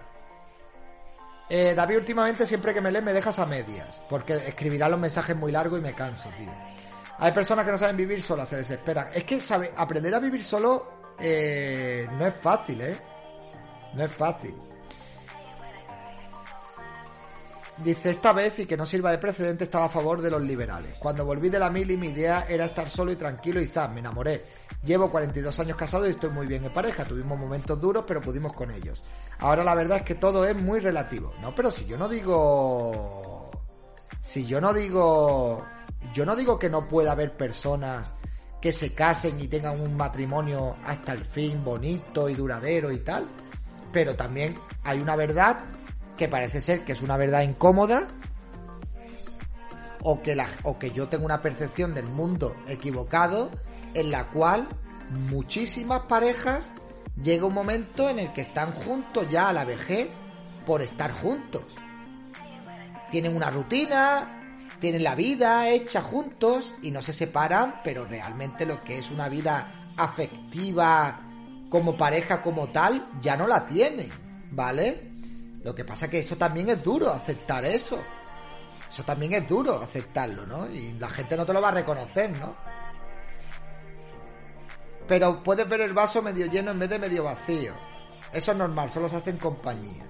Eh, 1.49 1.73
David, 1.75 1.97
últimamente 1.97 2.45
siempre 2.45 2.73
que 2.73 2.79
me 2.79 2.93
lees 2.93 3.03
me 3.03 3.11
dejas 3.11 3.37
a 3.39 3.45
medias, 3.45 4.01
porque 4.09 4.35
escribirá 4.37 4.87
los 4.87 4.99
mensajes 4.99 5.35
muy 5.35 5.51
largos 5.51 5.79
y 5.79 5.81
me 5.81 5.93
canso, 5.93 6.29
tío. 6.37 6.51
Hay 7.19 7.33
personas 7.33 7.65
que 7.65 7.73
no 7.73 7.77
saben 7.77 7.97
vivir 7.97 8.23
solas, 8.23 8.47
se 8.47 8.55
desesperan. 8.55 9.09
Es 9.13 9.25
que 9.25 9.41
sabe, 9.41 9.73
aprender 9.75 10.15
a 10.15 10.19
vivir 10.19 10.41
solo 10.41 11.13
eh, 11.19 12.07
no 12.09 12.25
es 12.25 12.33
fácil, 12.35 12.79
¿eh? 12.79 12.97
No 13.95 14.05
es 14.05 14.11
fácil. 14.13 14.55
Dice, 17.77 18.11
esta 18.11 18.33
vez, 18.33 18.59
y 18.59 18.65
que 18.67 18.77
no 18.77 18.85
sirva 18.85 19.09
de 19.09 19.17
precedente, 19.17 19.63
estaba 19.63 19.85
a 19.85 19.89
favor 19.89 20.21
de 20.21 20.29
los 20.29 20.41
liberales. 20.41 20.95
Cuando 20.99 21.25
volví 21.25 21.49
de 21.49 21.57
la 21.57 21.71
mili, 21.71 21.97
mi 21.97 22.07
idea 22.07 22.45
era 22.47 22.65
estar 22.65 22.87
solo 22.87 23.11
y 23.11 23.15
tranquilo 23.15 23.59
y 23.59 23.65
zas, 23.65 23.91
me 23.91 23.99
enamoré. 23.99 24.45
Llevo 24.85 25.09
42 25.09 25.59
años 25.59 25.75
casado 25.75 26.07
y 26.07 26.11
estoy 26.11 26.29
muy 26.29 26.45
bien 26.45 26.63
en 26.63 26.73
pareja. 26.73 27.03
Tuvimos 27.03 27.39
momentos 27.39 27.81
duros, 27.81 28.03
pero 28.07 28.21
pudimos 28.21 28.53
con 28.53 28.69
ellos. 28.69 29.03
Ahora 29.39 29.63
la 29.63 29.73
verdad 29.73 29.99
es 29.99 30.03
que 30.03 30.15
todo 30.15 30.45
es 30.45 30.55
muy 30.55 30.81
relativo. 30.81 31.33
No, 31.41 31.55
pero 31.55 31.71
si 31.71 31.85
yo 31.85 31.97
no 31.97 32.07
digo... 32.07 33.49
Si 34.21 34.45
yo 34.45 34.61
no 34.61 34.71
digo... 34.71 35.65
Yo 36.13 36.25
no 36.25 36.35
digo 36.35 36.59
que 36.59 36.69
no 36.69 36.87
pueda 36.87 37.13
haber 37.13 37.35
personas 37.35 38.11
que 38.61 38.71
se 38.71 38.93
casen 38.93 39.39
y 39.39 39.47
tengan 39.47 39.81
un 39.81 39.97
matrimonio 39.97 40.77
hasta 40.85 41.13
el 41.13 41.25
fin 41.25 41.63
bonito 41.63 42.29
y 42.29 42.35
duradero 42.35 42.91
y 42.91 42.99
tal. 42.99 43.25
Pero 43.91 44.15
también 44.15 44.55
hay 44.83 44.99
una 44.99 45.15
verdad 45.15 45.57
que 46.17 46.27
parece 46.27 46.61
ser 46.61 46.85
que 46.85 46.93
es 46.93 47.01
una 47.01 47.17
verdad 47.17 47.41
incómoda 47.41 48.07
o 50.03 50.21
que, 50.21 50.35
la, 50.35 50.47
o 50.63 50.77
que 50.77 50.91
yo 50.91 51.07
tengo 51.07 51.25
una 51.25 51.41
percepción 51.41 51.93
del 51.93 52.05
mundo 52.05 52.55
equivocado 52.67 53.51
en 53.93 54.11
la 54.11 54.29
cual 54.29 54.67
muchísimas 55.29 56.07
parejas 56.07 56.71
llega 57.21 57.45
un 57.45 57.53
momento 57.53 58.09
en 58.09 58.19
el 58.19 58.33
que 58.33 58.41
están 58.41 58.73
juntos 58.73 59.27
ya 59.29 59.49
a 59.49 59.53
la 59.53 59.65
vejez 59.65 60.09
por 60.65 60.81
estar 60.81 61.11
juntos. 61.11 61.63
Tienen 63.11 63.35
una 63.35 63.49
rutina, 63.49 64.67
tienen 64.79 65.03
la 65.03 65.15
vida 65.15 65.69
hecha 65.69 66.01
juntos 66.01 66.73
y 66.81 66.91
no 66.91 67.01
se 67.01 67.13
separan, 67.13 67.81
pero 67.83 68.05
realmente 68.05 68.65
lo 68.65 68.83
que 68.83 68.97
es 68.97 69.11
una 69.11 69.29
vida 69.29 69.93
afectiva 69.95 71.21
como 71.69 71.95
pareja 71.95 72.41
como 72.41 72.69
tal 72.69 73.07
ya 73.21 73.37
no 73.37 73.47
la 73.47 73.65
tienen, 73.65 74.09
¿vale? 74.51 75.12
Lo 75.63 75.73
que 75.73 75.85
pasa 75.85 76.09
que 76.09 76.19
eso 76.19 76.35
también 76.35 76.69
es 76.69 76.83
duro, 76.83 77.09
aceptar 77.09 77.63
eso. 77.65 77.99
Eso 78.89 79.03
también 79.03 79.33
es 79.33 79.47
duro, 79.47 79.81
aceptarlo, 79.81 80.45
¿no? 80.45 80.69
Y 80.69 80.93
la 80.93 81.09
gente 81.09 81.35
no 81.37 81.45
te 81.45 81.53
lo 81.53 81.61
va 81.61 81.69
a 81.69 81.73
reconocer, 81.73 82.29
¿no? 82.31 82.55
Pero 85.07 85.41
puedes 85.43 85.67
ver 85.67 85.81
el 85.81 85.93
vaso 85.93 86.21
medio 86.21 86.45
lleno 86.45 86.71
en 86.71 86.79
vez 86.79 86.89
de 86.89 86.99
medio 86.99 87.23
vacío. 87.23 87.73
Eso 88.31 88.51
es 88.51 88.57
normal, 88.57 88.89
solo 88.89 89.09
se 89.09 89.15
hace 89.15 89.31
en 89.31 89.37
compañía. 89.37 90.05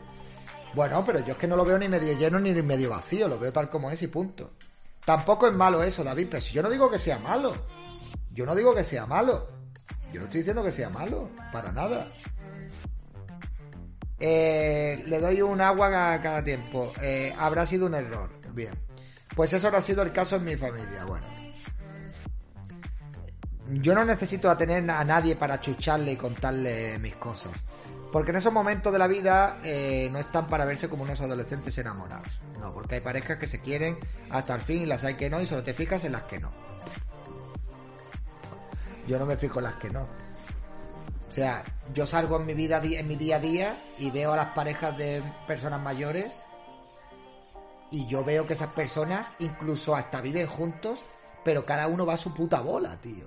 Bueno, 0.73 1.03
pero 1.05 1.19
yo 1.19 1.33
es 1.33 1.37
que 1.37 1.47
no 1.47 1.55
lo 1.55 1.65
veo 1.65 1.77
ni 1.77 1.87
medio 1.87 2.17
lleno 2.17 2.39
ni 2.39 2.51
medio 2.61 2.89
vacío, 2.89 3.27
lo 3.27 3.37
veo 3.37 3.53
tal 3.53 3.69
como 3.69 3.91
es 3.91 4.01
y 4.01 4.07
punto. 4.07 4.53
Tampoco 5.05 5.47
es 5.47 5.53
malo 5.53 5.83
eso, 5.83 6.03
David, 6.03 6.27
pero 6.31 6.41
si 6.41 6.53
yo 6.53 6.63
no 6.63 6.69
digo 6.69 6.89
que 6.89 6.99
sea 6.99 7.19
malo. 7.19 7.53
Yo 8.31 8.45
no 8.45 8.55
digo 8.55 8.73
que 8.73 8.83
sea 8.83 9.05
malo. 9.05 9.49
Yo 10.11 10.19
no 10.19 10.25
estoy 10.25 10.41
diciendo 10.41 10.63
que 10.63 10.71
sea 10.71 10.89
malo, 10.89 11.29
para 11.51 11.71
nada. 11.71 12.07
Eh, 14.25 15.03
le 15.05 15.19
doy 15.19 15.41
un 15.41 15.59
agua 15.59 16.13
a 16.13 16.21
cada 16.21 16.41
tiempo. 16.41 16.93
Eh, 17.01 17.35
habrá 17.37 17.65
sido 17.65 17.87
un 17.87 17.93
error. 17.93 18.29
Bien. 18.53 18.73
Pues 19.35 19.51
eso 19.51 19.69
no 19.69 19.77
ha 19.77 19.81
sido 19.81 20.01
el 20.01 20.13
caso 20.13 20.37
en 20.37 20.45
mi 20.45 20.55
familia. 20.55 21.03
Bueno. 21.05 21.27
Yo 23.67 23.93
no 23.93 24.05
necesito 24.05 24.55
tener 24.55 24.89
a 24.89 25.03
nadie 25.03 25.35
para 25.35 25.59
chucharle 25.59 26.13
y 26.13 26.15
contarle 26.15 26.97
mis 26.99 27.17
cosas. 27.17 27.51
Porque 28.13 28.31
en 28.31 28.37
esos 28.37 28.53
momentos 28.53 28.93
de 28.93 28.99
la 28.99 29.07
vida 29.07 29.57
eh, 29.61 30.07
no 30.09 30.19
están 30.19 30.47
para 30.47 30.63
verse 30.63 30.87
como 30.87 31.03
unos 31.03 31.19
adolescentes 31.19 31.77
enamorados. 31.77 32.39
No, 32.61 32.73
porque 32.73 32.95
hay 32.95 33.01
parejas 33.01 33.37
que 33.39 33.47
se 33.47 33.59
quieren 33.59 33.97
hasta 34.29 34.55
el 34.55 34.61
fin 34.61 34.83
y 34.83 34.85
las 34.85 35.03
hay 35.03 35.15
que 35.15 35.29
no 35.29 35.41
y 35.41 35.47
solo 35.47 35.63
te 35.63 35.73
fijas 35.73 36.05
en 36.05 36.13
las 36.13 36.23
que 36.23 36.39
no. 36.39 36.49
Yo 39.05 39.19
no 39.19 39.25
me 39.25 39.35
fijo 39.35 39.59
en 39.59 39.65
las 39.65 39.75
que 39.75 39.89
no. 39.89 40.07
O 41.33 41.35
sea, 41.35 41.63
yo 41.95 42.05
salgo 42.05 42.35
en 42.35 42.45
mi 42.45 42.53
vida, 42.53 42.79
en 42.83 43.07
mi 43.07 43.15
día 43.15 43.37
a 43.37 43.39
día 43.39 43.83
y 43.97 44.11
veo 44.11 44.33
a 44.33 44.35
las 44.35 44.49
parejas 44.53 44.95
de 44.95 45.23
personas 45.47 45.81
mayores 45.81 46.31
y 47.89 48.05
yo 48.05 48.23
veo 48.23 48.45
que 48.45 48.53
esas 48.53 48.69
personas 48.69 49.31
incluso 49.39 49.95
hasta 49.95 50.21
viven 50.21 50.45
juntos, 50.45 50.99
pero 51.43 51.65
cada 51.65 51.87
uno 51.87 52.05
va 52.05 52.13
a 52.13 52.17
su 52.17 52.35
puta 52.35 52.61
bola, 52.61 53.01
tío. 53.01 53.25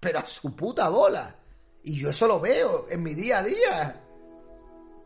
Pero 0.00 0.20
a 0.20 0.26
su 0.26 0.56
puta 0.56 0.88
bola. 0.88 1.36
Y 1.82 1.98
yo 1.98 2.08
eso 2.08 2.26
lo 2.26 2.40
veo 2.40 2.86
en 2.88 3.02
mi 3.02 3.12
día 3.12 3.40
a 3.40 3.42
día. 3.42 4.04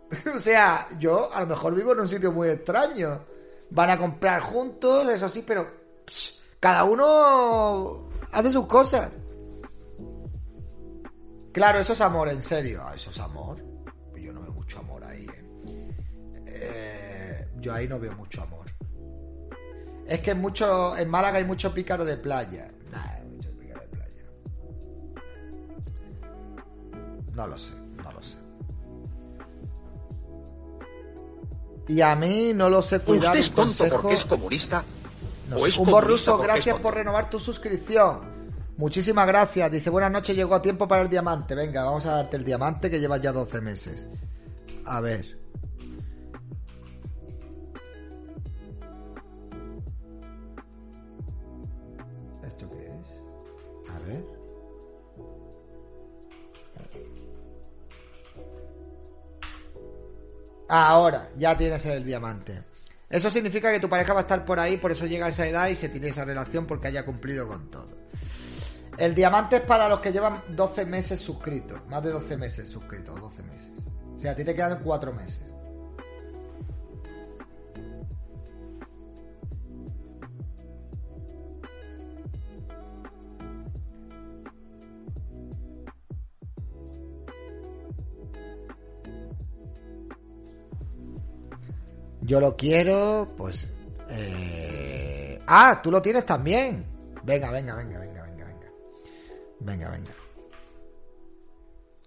o 0.37 0.38
sea, 0.38 0.87
yo 1.01 1.35
a 1.35 1.40
lo 1.40 1.49
mejor 1.49 1.75
vivo 1.75 1.95
en 1.95 2.01
un 2.03 2.09
sitio 2.09 2.31
muy 2.31 2.51
extraño. 2.51 3.25
Van 3.71 3.90
a 3.90 3.99
comprar 3.99 4.40
juntos, 4.40 5.09
eso 5.09 5.29
sí, 5.29 5.42
pero 5.45 5.66
cada 6.61 6.85
uno 6.85 8.09
hace 8.31 8.53
sus 8.53 8.68
cosas. 8.68 9.18
Claro, 11.53 11.81
eso 11.81 11.93
es 11.93 12.01
amor, 12.01 12.29
en 12.29 12.43
serio. 12.43 12.83
Ah, 12.85 12.95
eso 12.95 13.11
es 13.11 13.21
amor. 13.21 13.59
Yo 14.17 14.33
no 14.33 14.41
veo 14.41 14.53
mucho 14.53 14.79
amor 14.79 15.05
ahí. 15.05 15.27
Eh. 15.67 15.95
Eh, 16.47 17.49
yo 17.61 17.75
ahí 17.75 17.87
no 17.87 17.99
veo 17.99 18.15
mucho 18.15 18.43
amor. 18.43 18.67
Es 20.07 20.21
que 20.21 20.31
en, 20.31 20.41
mucho, 20.41 20.97
en 20.97 21.09
Málaga 21.09 21.38
hay 21.38 21.45
mucho 21.45 21.73
pícaro 21.73 22.05
de 22.05 22.17
playa. 22.17 22.71
hay 22.93 23.27
mucho 23.27 23.51
pícaro 23.57 23.81
de 23.83 23.88
playa. 23.88 24.25
No 27.35 27.47
lo 27.47 27.59
sé, 27.59 27.73
no 28.03 28.12
lo 28.12 28.23
sé. 28.23 28.38
Y 31.88 32.01
a 32.01 32.17
mí 32.17 32.53
no 32.55 32.71
lo 32.71 32.81
sé 32.81 33.01
cuidar. 33.01 33.37
¿Usted 33.37 33.51
es 33.51 33.55
tonto 33.55 33.97
porque 33.97 34.15
es 34.15 34.27
comunista? 34.27 34.85
No, 35.49 35.67
es 35.67 35.77
un 35.77 35.91
borruso, 35.91 36.38
gracias 36.38 36.79
por 36.81 36.95
renovar 36.95 37.29
tu 37.29 37.38
suscripción. 37.38 38.32
Muchísimas 38.77 39.27
gracias. 39.27 39.71
Dice, 39.71 39.91
buenas 39.91 40.11
noches, 40.11 40.35
llegó 40.35 40.55
a 40.55 40.63
tiempo 40.63 40.89
para 40.89 41.03
el 41.03 41.09
diamante. 41.09 41.55
Venga, 41.55 41.85
vamos 41.85 42.07
a 42.07 42.17
darte 42.17 42.37
el 42.37 42.45
diamante 42.45 42.91
que 42.91 42.99
llevas 42.99 43.21
ya 43.21 43.33
12 43.33 43.61
meses. 43.61 44.07
A 44.85 45.01
ver. 45.01 45.39
¿Esto 52.47 52.71
qué 52.71 52.87
es? 52.87 53.91
A 53.91 53.99
ver. 54.01 54.25
Ahora, 60.69 61.31
ya 61.37 61.57
tienes 61.57 61.85
el 61.85 62.05
diamante. 62.05 62.63
Eso 63.11 63.29
significa 63.29 63.71
que 63.71 63.79
tu 63.79 63.91
pareja 63.91 64.15
va 64.15 64.21
a 64.21 64.23
estar 64.23 64.47
por 64.47 64.59
ahí, 64.59 64.79
por 64.79 64.91
eso 64.91 65.05
llega 65.05 65.27
a 65.27 65.29
esa 65.29 65.47
edad 65.47 65.69
y 65.69 65.75
se 65.75 65.91
tiene 65.91 66.09
esa 66.09 66.25
relación 66.25 66.67
porque 66.67 66.89
haya 66.89 67.05
cumplido 67.05 67.47
con 67.47 67.71
todo. 67.71 67.91
El 68.98 69.14
diamante 69.14 69.57
es 69.57 69.62
para 69.62 69.88
los 69.88 70.00
que 70.00 70.12
llevan 70.12 70.40
12 70.50 70.85
meses 70.87 71.20
suscritos. 71.20 71.81
Más 71.88 72.02
de 72.02 72.11
12 72.11 72.37
meses 72.37 72.68
suscritos, 72.68 73.18
12 73.20 73.42
meses. 73.42 73.70
O 74.16 74.20
sea, 74.20 74.33
a 74.33 74.37
ti 74.37 74.44
te 74.44 74.55
quedan 74.55 74.81
4 74.83 75.12
meses. 75.12 75.42
Yo 92.20 92.40
lo 92.40 92.57
quiero, 92.57 93.35
pues... 93.37 93.66
Eh... 94.09 95.40
Ah, 95.46 95.81
tú 95.83 95.90
lo 95.90 96.00
tienes 96.00 96.24
también. 96.24 96.87
Venga, 97.24 97.50
venga, 97.50 97.74
venga, 97.74 97.98
venga. 99.64 99.90
Venga. 99.90 100.12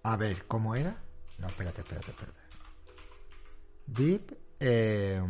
A 0.04 0.18
ver, 0.18 0.46
¿cómo 0.48 0.76
era? 0.76 0.96
No, 1.40 1.48
espérate, 1.48 1.82
espérate, 1.82 2.12
espérate. 2.12 2.40
VIP. 3.88 4.32
Eh, 4.60 5.22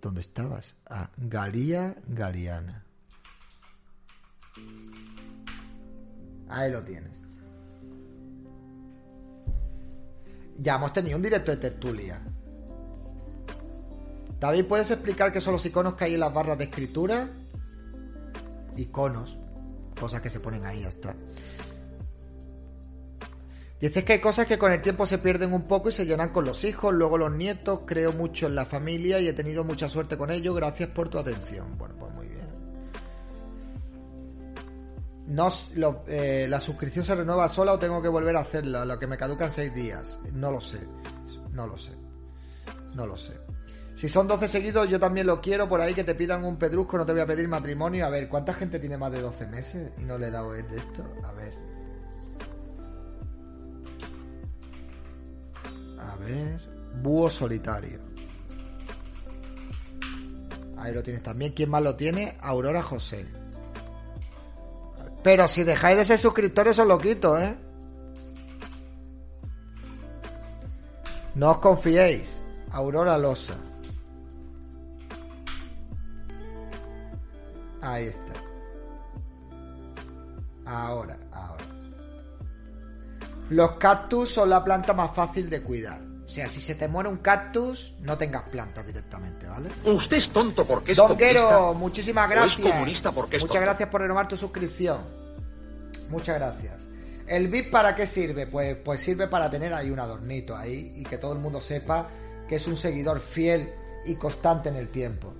¿Dónde 0.00 0.20
estabas? 0.20 0.76
Ah, 0.88 1.10
Galía 1.16 1.96
Galiana. 2.06 2.84
Ahí 6.48 6.70
lo 6.70 6.82
tienes. 6.84 7.20
Ya 10.58 10.76
hemos 10.76 10.92
tenido 10.92 11.16
un 11.16 11.22
directo 11.22 11.50
de 11.50 11.56
tertulia. 11.58 12.22
David, 14.38 14.66
¿puedes 14.66 14.90
explicar 14.90 15.32
qué 15.32 15.40
son 15.40 15.54
los 15.54 15.66
iconos 15.66 15.94
que 15.94 16.04
hay 16.04 16.14
en 16.14 16.20
las 16.20 16.32
barras 16.32 16.58
de 16.58 16.64
escritura? 16.64 17.28
iconos, 18.76 19.38
cosas 19.98 20.20
que 20.20 20.30
se 20.30 20.40
ponen 20.40 20.64
ahí, 20.64 20.82
ya 20.82 20.88
está. 20.88 21.14
Dices 23.80 24.04
que 24.04 24.14
hay 24.14 24.20
cosas 24.20 24.46
que 24.46 24.56
con 24.56 24.72
el 24.72 24.80
tiempo 24.80 25.04
se 25.04 25.18
pierden 25.18 25.52
un 25.52 25.64
poco 25.64 25.90
y 25.90 25.92
se 25.92 26.06
llenan 26.06 26.30
con 26.30 26.46
los 26.46 26.64
hijos, 26.64 26.94
luego 26.94 27.18
los 27.18 27.32
nietos, 27.32 27.80
creo 27.84 28.12
mucho 28.12 28.46
en 28.46 28.54
la 28.54 28.64
familia 28.64 29.20
y 29.20 29.28
he 29.28 29.34
tenido 29.34 29.64
mucha 29.64 29.88
suerte 29.88 30.16
con 30.16 30.30
ello, 30.30 30.54
gracias 30.54 30.88
por 30.90 31.10
tu 31.10 31.18
atención. 31.18 31.76
Bueno, 31.76 31.94
pues 31.98 32.12
muy 32.14 32.26
bien. 32.26 32.46
No, 35.26 35.50
eh, 36.06 36.46
¿La 36.48 36.60
suscripción 36.60 37.04
se 37.04 37.14
renueva 37.14 37.48
sola 37.50 37.74
o 37.74 37.78
tengo 37.78 38.00
que 38.00 38.08
volver 38.08 38.36
a 38.36 38.40
hacerla? 38.40 38.86
Lo 38.86 38.98
que 38.98 39.06
me 39.06 39.18
caducan 39.18 39.52
seis 39.52 39.74
días. 39.74 40.18
No 40.32 40.50
lo 40.50 40.60
sé. 40.60 40.78
No 41.50 41.66
lo 41.66 41.76
sé. 41.76 41.92
No 42.94 43.06
lo 43.06 43.16
sé. 43.16 43.45
Si 43.96 44.10
son 44.10 44.28
12 44.28 44.46
seguidos, 44.46 44.88
yo 44.90 45.00
también 45.00 45.26
lo 45.26 45.40
quiero. 45.40 45.68
Por 45.70 45.80
ahí 45.80 45.94
que 45.94 46.04
te 46.04 46.14
pidan 46.14 46.44
un 46.44 46.58
pedrusco, 46.58 46.98
no 46.98 47.06
te 47.06 47.12
voy 47.12 47.22
a 47.22 47.26
pedir 47.26 47.48
matrimonio. 47.48 48.04
A 48.04 48.10
ver, 48.10 48.28
¿cuánta 48.28 48.52
gente 48.52 48.78
tiene 48.78 48.98
más 48.98 49.10
de 49.10 49.22
12 49.22 49.46
meses 49.46 49.90
y 49.98 50.04
no 50.04 50.18
le 50.18 50.28
he 50.28 50.30
dado 50.30 50.54
esto? 50.54 51.02
A 51.24 51.32
ver. 51.32 51.54
A 55.98 56.16
ver. 56.16 56.60
Búho 57.02 57.30
solitario. 57.30 57.98
Ahí 60.76 60.92
lo 60.92 61.02
tienes 61.02 61.22
también. 61.22 61.52
¿Quién 61.52 61.70
más 61.70 61.82
lo 61.82 61.96
tiene? 61.96 62.36
Aurora 62.40 62.82
José. 62.82 63.24
Pero 65.22 65.48
si 65.48 65.64
dejáis 65.64 65.96
de 65.96 66.04
ser 66.04 66.18
suscriptores 66.18 66.78
os 66.78 66.86
lo 66.86 66.98
quito, 66.98 67.40
¿eh? 67.40 67.56
No 71.34 71.52
os 71.52 71.58
confiéis. 71.58 72.42
Aurora 72.70 73.16
Losa. 73.16 73.56
Ahí 77.86 78.06
está. 78.06 78.32
Ahora, 80.64 81.16
ahora. 81.30 81.64
Los 83.50 83.72
cactus 83.76 84.30
son 84.30 84.50
la 84.50 84.64
planta 84.64 84.92
más 84.92 85.14
fácil 85.14 85.48
de 85.48 85.62
cuidar. 85.62 86.00
O 86.24 86.28
sea, 86.28 86.48
si 86.48 86.60
se 86.60 86.74
te 86.74 86.88
muere 86.88 87.08
un 87.08 87.18
cactus, 87.18 87.94
no 88.00 88.18
tengas 88.18 88.42
plantas 88.48 88.84
directamente, 88.84 89.46
¿vale? 89.46 89.68
Usted 89.84 90.16
es 90.16 90.32
tonto 90.32 90.66
porque 90.66 90.92
es 90.92 90.98
Donguero, 90.98 91.74
muchísimas 91.74 92.28
gracias. 92.28 93.14
Muchas 93.38 93.62
gracias 93.62 93.88
por 93.88 94.00
renovar 94.00 94.26
tu 94.26 94.36
suscripción. 94.36 94.98
Muchas 96.10 96.38
gracias. 96.38 96.74
¿El 97.28 97.46
VIP 97.46 97.70
para 97.70 97.94
qué 97.94 98.08
sirve? 98.08 98.48
Pues, 98.48 98.74
pues 98.76 99.00
sirve 99.00 99.28
para 99.28 99.48
tener 99.48 99.72
ahí 99.72 99.90
un 99.90 100.00
adornito 100.00 100.56
ahí 100.56 100.92
y 100.96 101.04
que 101.04 101.18
todo 101.18 101.32
el 101.34 101.38
mundo 101.38 101.60
sepa 101.60 102.08
que 102.48 102.56
es 102.56 102.66
un 102.66 102.76
seguidor 102.76 103.20
fiel 103.20 103.72
y 104.04 104.16
constante 104.16 104.70
en 104.70 104.76
el 104.76 104.88
tiempo. 104.88 105.32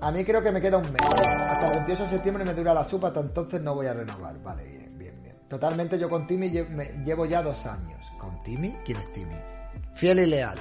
A 0.00 0.10
mí 0.10 0.24
creo 0.24 0.42
que 0.42 0.52
me 0.52 0.60
queda 0.60 0.78
un 0.78 0.92
mes. 0.92 1.02
Hasta 1.02 1.66
el 1.68 1.72
28 1.74 2.02
de 2.04 2.10
septiembre 2.10 2.44
me 2.44 2.54
dura 2.54 2.74
la 2.74 2.84
supa, 2.84 3.08
hasta 3.08 3.20
entonces 3.20 3.60
no 3.60 3.74
voy 3.74 3.86
a 3.86 3.94
renovar. 3.94 4.40
Vale, 4.42 4.64
bien, 4.64 4.98
bien, 4.98 5.22
bien. 5.22 5.36
Totalmente 5.48 5.98
yo 5.98 6.08
con 6.10 6.26
Timmy 6.26 6.50
llevo 6.50 7.26
ya 7.26 7.42
dos 7.42 7.66
años. 7.66 8.06
¿Con 8.18 8.42
Timmy? 8.42 8.76
¿Quién 8.84 8.98
es 8.98 9.12
Timmy? 9.12 9.36
Fiel 9.94 10.20
y 10.20 10.26
leal. 10.26 10.58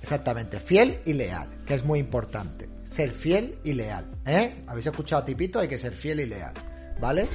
Exactamente, 0.00 0.58
fiel 0.58 1.00
y 1.04 1.12
leal, 1.12 1.62
que 1.64 1.74
es 1.74 1.84
muy 1.84 2.00
importante. 2.00 2.68
Ser 2.84 3.12
fiel 3.12 3.60
y 3.62 3.72
leal. 3.72 4.04
¿Eh? 4.26 4.64
¿Habéis 4.66 4.86
escuchado 4.86 5.22
a 5.22 5.24
Tipito? 5.24 5.60
Hay 5.60 5.68
que 5.68 5.78
ser 5.78 5.92
fiel 5.92 6.20
y 6.20 6.26
leal. 6.26 6.54
¿Vale? 7.00 7.28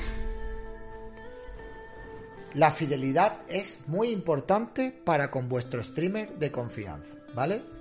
La 2.53 2.71
fidelidad 2.71 3.37
es 3.47 3.79
muy 3.87 4.09
importante 4.09 4.91
para 4.91 5.31
con 5.31 5.47
vuestro 5.47 5.83
streamer 5.83 6.37
de 6.37 6.51
confianza. 6.51 7.15
¿Vale? 7.33 7.76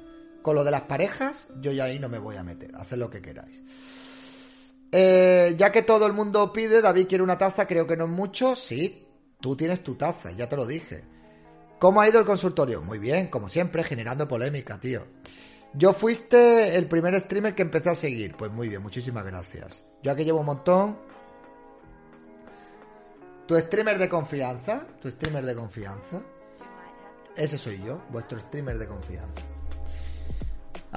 Con 0.46 0.54
lo 0.54 0.62
de 0.62 0.70
las 0.70 0.82
parejas, 0.82 1.48
yo 1.60 1.72
ya 1.72 1.86
ahí 1.86 1.98
no 1.98 2.08
me 2.08 2.20
voy 2.20 2.36
a 2.36 2.44
meter. 2.44 2.70
Haced 2.76 2.96
lo 2.98 3.10
que 3.10 3.20
queráis. 3.20 3.64
Eh, 4.92 5.56
ya 5.58 5.72
que 5.72 5.82
todo 5.82 6.06
el 6.06 6.12
mundo 6.12 6.52
pide, 6.52 6.80
David 6.80 7.08
quiere 7.08 7.24
una 7.24 7.36
taza, 7.36 7.66
creo 7.66 7.84
que 7.84 7.96
no 7.96 8.04
es 8.04 8.10
mucho. 8.10 8.54
Sí, 8.54 9.08
tú 9.40 9.56
tienes 9.56 9.82
tu 9.82 9.96
taza, 9.96 10.30
ya 10.30 10.48
te 10.48 10.54
lo 10.54 10.64
dije. 10.64 11.02
¿Cómo 11.80 12.00
ha 12.00 12.08
ido 12.08 12.20
el 12.20 12.24
consultorio? 12.24 12.80
Muy 12.80 13.00
bien, 13.00 13.26
como 13.26 13.48
siempre, 13.48 13.82
generando 13.82 14.28
polémica, 14.28 14.78
tío. 14.78 15.08
Yo 15.74 15.92
fuiste 15.92 16.76
el 16.76 16.86
primer 16.86 17.18
streamer 17.18 17.56
que 17.56 17.62
empecé 17.62 17.90
a 17.90 17.96
seguir. 17.96 18.36
Pues 18.36 18.52
muy 18.52 18.68
bien, 18.68 18.82
muchísimas 18.82 19.26
gracias. 19.26 19.84
Yo 20.04 20.12
aquí 20.12 20.22
llevo 20.22 20.38
un 20.38 20.46
montón. 20.46 20.96
¿Tu 23.48 23.58
streamer 23.58 23.98
de 23.98 24.08
confianza? 24.08 24.86
¿Tu 25.02 25.10
streamer 25.10 25.44
de 25.44 25.56
confianza? 25.56 26.22
Ese 27.36 27.58
soy 27.58 27.82
yo, 27.84 28.00
vuestro 28.10 28.38
streamer 28.38 28.78
de 28.78 28.86
confianza. 28.86 29.55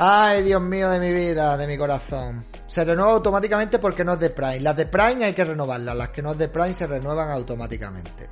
Ay, 0.02 0.44
Dios 0.44 0.62
mío 0.62 0.90
de 0.90 0.98
mi 0.98 1.12
vida, 1.12 1.58
de 1.58 1.68
mi 1.68 1.78
corazón. 1.78 2.46
Se 2.68 2.86
renueva 2.86 3.12
automáticamente 3.12 3.80
porque 3.80 4.06
no 4.06 4.14
es 4.14 4.20
de 4.22 4.30
Prime. 4.30 4.62
Las 4.62 4.78
de 4.78 4.86
Prime 4.86 5.26
hay 5.26 5.34
que 5.34 5.44
renovarlas. 5.44 5.94
Las 5.94 6.08
que 6.12 6.22
no 6.22 6.32
es 6.32 6.38
de 6.38 6.48
Prime 6.48 6.74
se 6.74 6.88
renuevan 6.88 7.30
automáticamente. 7.32 8.30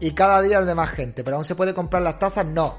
Y 0.00 0.12
cada 0.12 0.42
día 0.42 0.60
es 0.60 0.66
de 0.66 0.74
más 0.74 0.90
gente. 0.90 1.24
Pero 1.24 1.36
aún 1.36 1.46
se 1.46 1.54
puede 1.54 1.72
comprar 1.72 2.02
las 2.02 2.18
tazas. 2.18 2.44
No. 2.44 2.76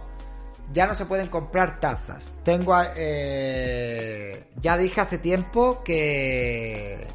Ya 0.72 0.86
no 0.86 0.94
se 0.94 1.08
pueden 1.08 1.26
comprar 1.26 1.80
tazas. 1.80 2.32
Tengo... 2.44 2.76
Eh, 2.96 4.52
ya 4.62 4.78
dije 4.78 5.02
hace 5.02 5.18
tiempo 5.18 5.82
que... 5.84 7.08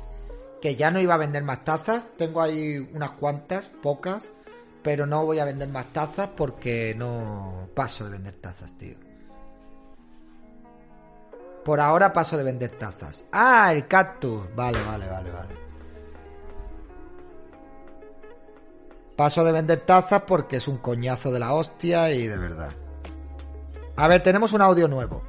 Que 0.61 0.75
ya 0.75 0.91
no 0.91 0.99
iba 0.99 1.15
a 1.15 1.19
vender 1.19 1.45
más 1.45 1.63
tazas. 1.63 2.09
Tengo 2.19 2.43
ahí 2.43 2.77
unas 2.93 3.13
cuantas, 3.13 3.71
pocas. 3.85 4.33
Pero 4.83 5.07
no 5.07 5.25
voy 5.25 5.39
a 5.39 5.45
vender 5.45 5.69
más 5.69 5.93
tazas 5.93 6.31
porque 6.37 6.93
no 6.99 7.69
paso 7.77 8.03
de 8.03 8.11
vender 8.11 8.35
tazas, 8.35 8.77
tío. 8.77 9.10
Por 11.65 11.81
ahora 11.81 12.13
paso 12.13 12.37
de 12.37 12.45
vender 12.45 12.71
tazas. 12.79 13.25
Ah, 13.33 13.71
el 13.73 13.87
cactus. 13.87 14.55
Vale, 14.55 14.83
vale, 14.83 15.07
vale, 15.07 15.31
vale. 15.31 15.55
Paso 19.17 19.45
de 19.45 19.53
vender 19.53 19.81
tazas 19.81 20.23
porque 20.23 20.57
es 20.57 20.69
un 20.69 20.79
coñazo 20.79 21.31
de 21.31 21.39
la 21.39 21.53
hostia 21.53 22.11
y 22.11 22.27
de 22.27 22.39
verdad. 22.39 22.71
A 23.97 24.09
ver, 24.09 24.23
tenemos 24.23 24.53
un 24.55 24.63
audio 24.63 24.89
nuevo. 24.89 25.23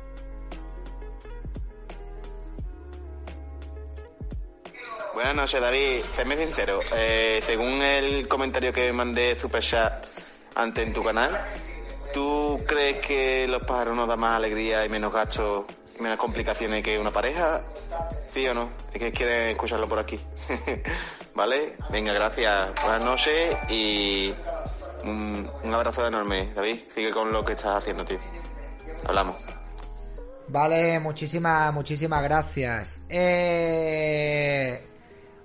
Buenas 5.14 5.36
noches, 5.36 5.60
David. 5.60 6.04
Séme 6.16 6.38
sincero. 6.38 6.80
Eh, 6.94 7.42
según 7.44 7.82
el 7.82 8.30
comentario 8.30 8.72
que 8.72 8.94
mandé 8.94 9.38
Super 9.38 9.62
Chat 9.62 10.08
antes 10.56 10.88
en 10.88 10.94
tu 10.94 11.04
canal, 11.04 11.46
¿tú 12.14 12.62
crees 12.66 13.06
que 13.06 13.46
los 13.50 13.64
pájaros 13.64 13.96
nos 13.96 14.08
dan 14.08 14.22
más 14.22 14.38
alegría 14.38 14.86
y 14.86 14.90
menos 14.90 15.12
gastos 15.12 15.66
menos 16.02 16.18
complicaciones 16.18 16.84
que 16.84 17.00
una 17.00 17.12
pareja, 17.12 17.64
¿sí 18.28 18.48
o 18.48 18.54
no? 18.54 18.72
Es 18.92 19.00
que 19.00 19.12
quieren 19.12 19.50
escucharlo 19.50 19.88
por 19.88 20.00
aquí. 20.00 20.20
¿Vale? 21.36 21.78
Venga, 21.90 22.14
gracias. 22.14 22.72
Buenas 22.82 23.02
noches 23.02 23.56
y 23.70 24.34
un, 25.04 25.50
abrazo 25.74 26.06
enorme, 26.06 26.50
David. 26.54 26.80
Sigue 26.90 27.12
con 27.12 27.32
lo 27.32 27.46
que 27.46 27.54
estás 27.54 27.78
haciendo, 27.78 28.04
tío. 28.04 28.20
Hablamos. 29.06 29.38
Vale, 30.48 31.00
muchísimas, 31.00 31.74
muchísimas 31.74 32.24
gracias. 32.24 33.00
Eh... 33.08 34.91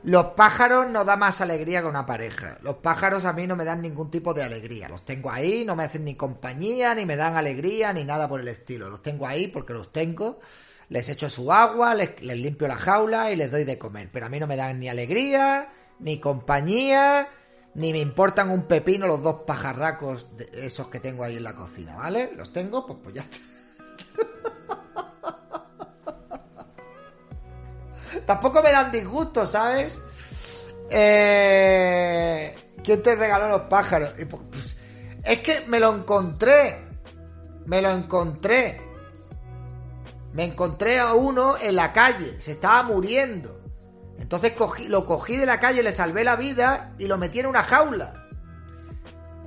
Los 0.03 0.27
pájaros 0.27 0.89
no 0.89 1.05
da 1.05 1.17
más 1.17 1.41
alegría 1.41 1.81
que 1.81 1.89
una 1.89 2.07
pareja. 2.07 2.59
Los 2.63 2.77
pájaros 2.77 3.25
a 3.25 3.33
mí 3.33 3.47
no 3.47 3.57
me 3.57 3.65
dan 3.65 3.83
ningún 3.83 4.11
tipo 4.11 4.35
de 4.35 4.43
alegría. 4.43 4.89
Los 4.89 5.05
tengo 5.05 5.31
ahí, 5.31 5.65
no 5.65 5.75
me 5.75 5.85
hacen 5.85 6.05
ni 6.05 6.15
compañía, 6.15 6.95
ni 6.95 7.05
me 7.05 7.17
dan 7.17 7.37
alegría, 7.37 7.93
ni 7.93 8.05
nada 8.05 8.29
por 8.29 8.41
el 8.41 8.49
estilo. 8.49 8.89
Los 8.89 9.03
tengo 9.03 9.27
ahí 9.27 9.49
porque 9.49 9.73
los 9.73 9.93
tengo. 9.93 10.39
Les 10.89 11.09
echo 11.09 11.29
su 11.29 11.53
agua, 11.53 11.95
les, 11.95 12.23
limpio 12.23 12.69
la 12.69 12.77
jaula 12.77 13.33
y 13.33 13.37
les 13.37 13.51
doy 13.51 13.65
de 13.65 13.79
comer. 13.79 14.09
Pero 14.13 14.27
a 14.27 14.29
mí 14.29 14.39
no 14.39 14.47
me 14.47 14.57
dan 14.57 14.79
ni 14.79 14.89
alegría, 14.89 15.73
ni 15.99 16.21
compañía, 16.21 17.29
ni 17.75 17.93
me 17.93 17.99
importan 17.99 18.51
un 18.51 18.63
pepino 18.63 19.09
los 19.09 19.23
dos 19.23 19.43
pajarracos 19.47 20.27
de 20.37 20.67
esos 20.67 20.87
que 20.89 21.01
tengo 21.01 21.25
ahí 21.25 21.37
en 21.37 21.45
la 21.45 21.55
cocina, 21.55 21.97
¿vale? 21.97 22.31
Los 22.37 22.53
tengo, 22.53 22.87
pues, 22.87 23.01
pues 23.03 23.15
ya 23.17 23.23
está. 23.23 23.39
Tampoco 28.27 28.61
me 28.63 28.73
dan 28.73 28.91
disgusto, 28.91 29.47
¿sabes? 29.47 29.99
Eh... 30.91 32.55
¿Quién 32.83 33.03
te 33.03 33.17
regaló 33.17 33.49
los 33.49 33.63
pájaros? 33.63 34.11
Pues, 34.11 34.43
pues, 34.51 34.77
es 35.25 35.41
que 35.41 35.65
me 35.67 35.81
lo 35.81 35.95
encontré. 35.95 36.77
Me 37.67 37.83
lo 37.83 37.91
encontré. 37.91 38.81
Me 40.33 40.45
encontré 40.45 40.99
a 40.99 41.15
uno 41.15 41.57
en 41.61 41.75
la 41.75 41.93
calle. 41.93 42.41
Se 42.41 42.53
estaba 42.53 42.83
muriendo. 42.85 43.61
Entonces 44.19 44.53
lo 44.89 45.05
cogí 45.05 45.37
de 45.37 45.47
la 45.47 45.61
calle, 45.61 45.83
le 45.83 45.93
salvé 45.93 46.25
la 46.25 46.37
vida 46.37 46.95
y 46.99 47.07
lo 47.07 47.19
metí 47.19 47.41
en 47.41 47.47
una 47.47 47.63
jaula. 47.65 48.15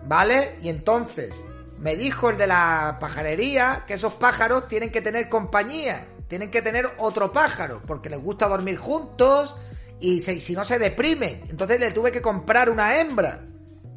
¿Vale? 0.06 0.58
Y 0.62 0.70
entonces 0.70 1.34
me 1.78 1.96
dijo 1.96 2.30
el 2.30 2.38
de 2.38 2.48
la 2.48 2.98
pajarería 3.00 3.86
que 3.88 3.94
esos 3.94 4.13
pájaros 4.15 4.68
tienen 4.68 4.92
que 4.92 5.02
tener 5.02 5.30
compañía 5.30 6.06
tienen 6.30 6.52
que 6.52 6.62
tener 6.62 6.88
otro 7.00 7.34
pájaro, 7.34 7.82
porque 7.86 8.10
les 8.10 8.22
gusta 8.22 8.48
dormir 8.48 8.78
juntos 8.78 9.58
y 10.00 10.20
si 10.22 10.54
no 10.54 10.63
se 10.63 10.78
deprimen. 10.78 11.48
Entonces 11.50 11.80
le 11.80 11.92
tuve 11.92 12.12
que 12.12 12.22
comprar 12.22 12.70
una 12.70 12.98
hembra. 12.98 13.46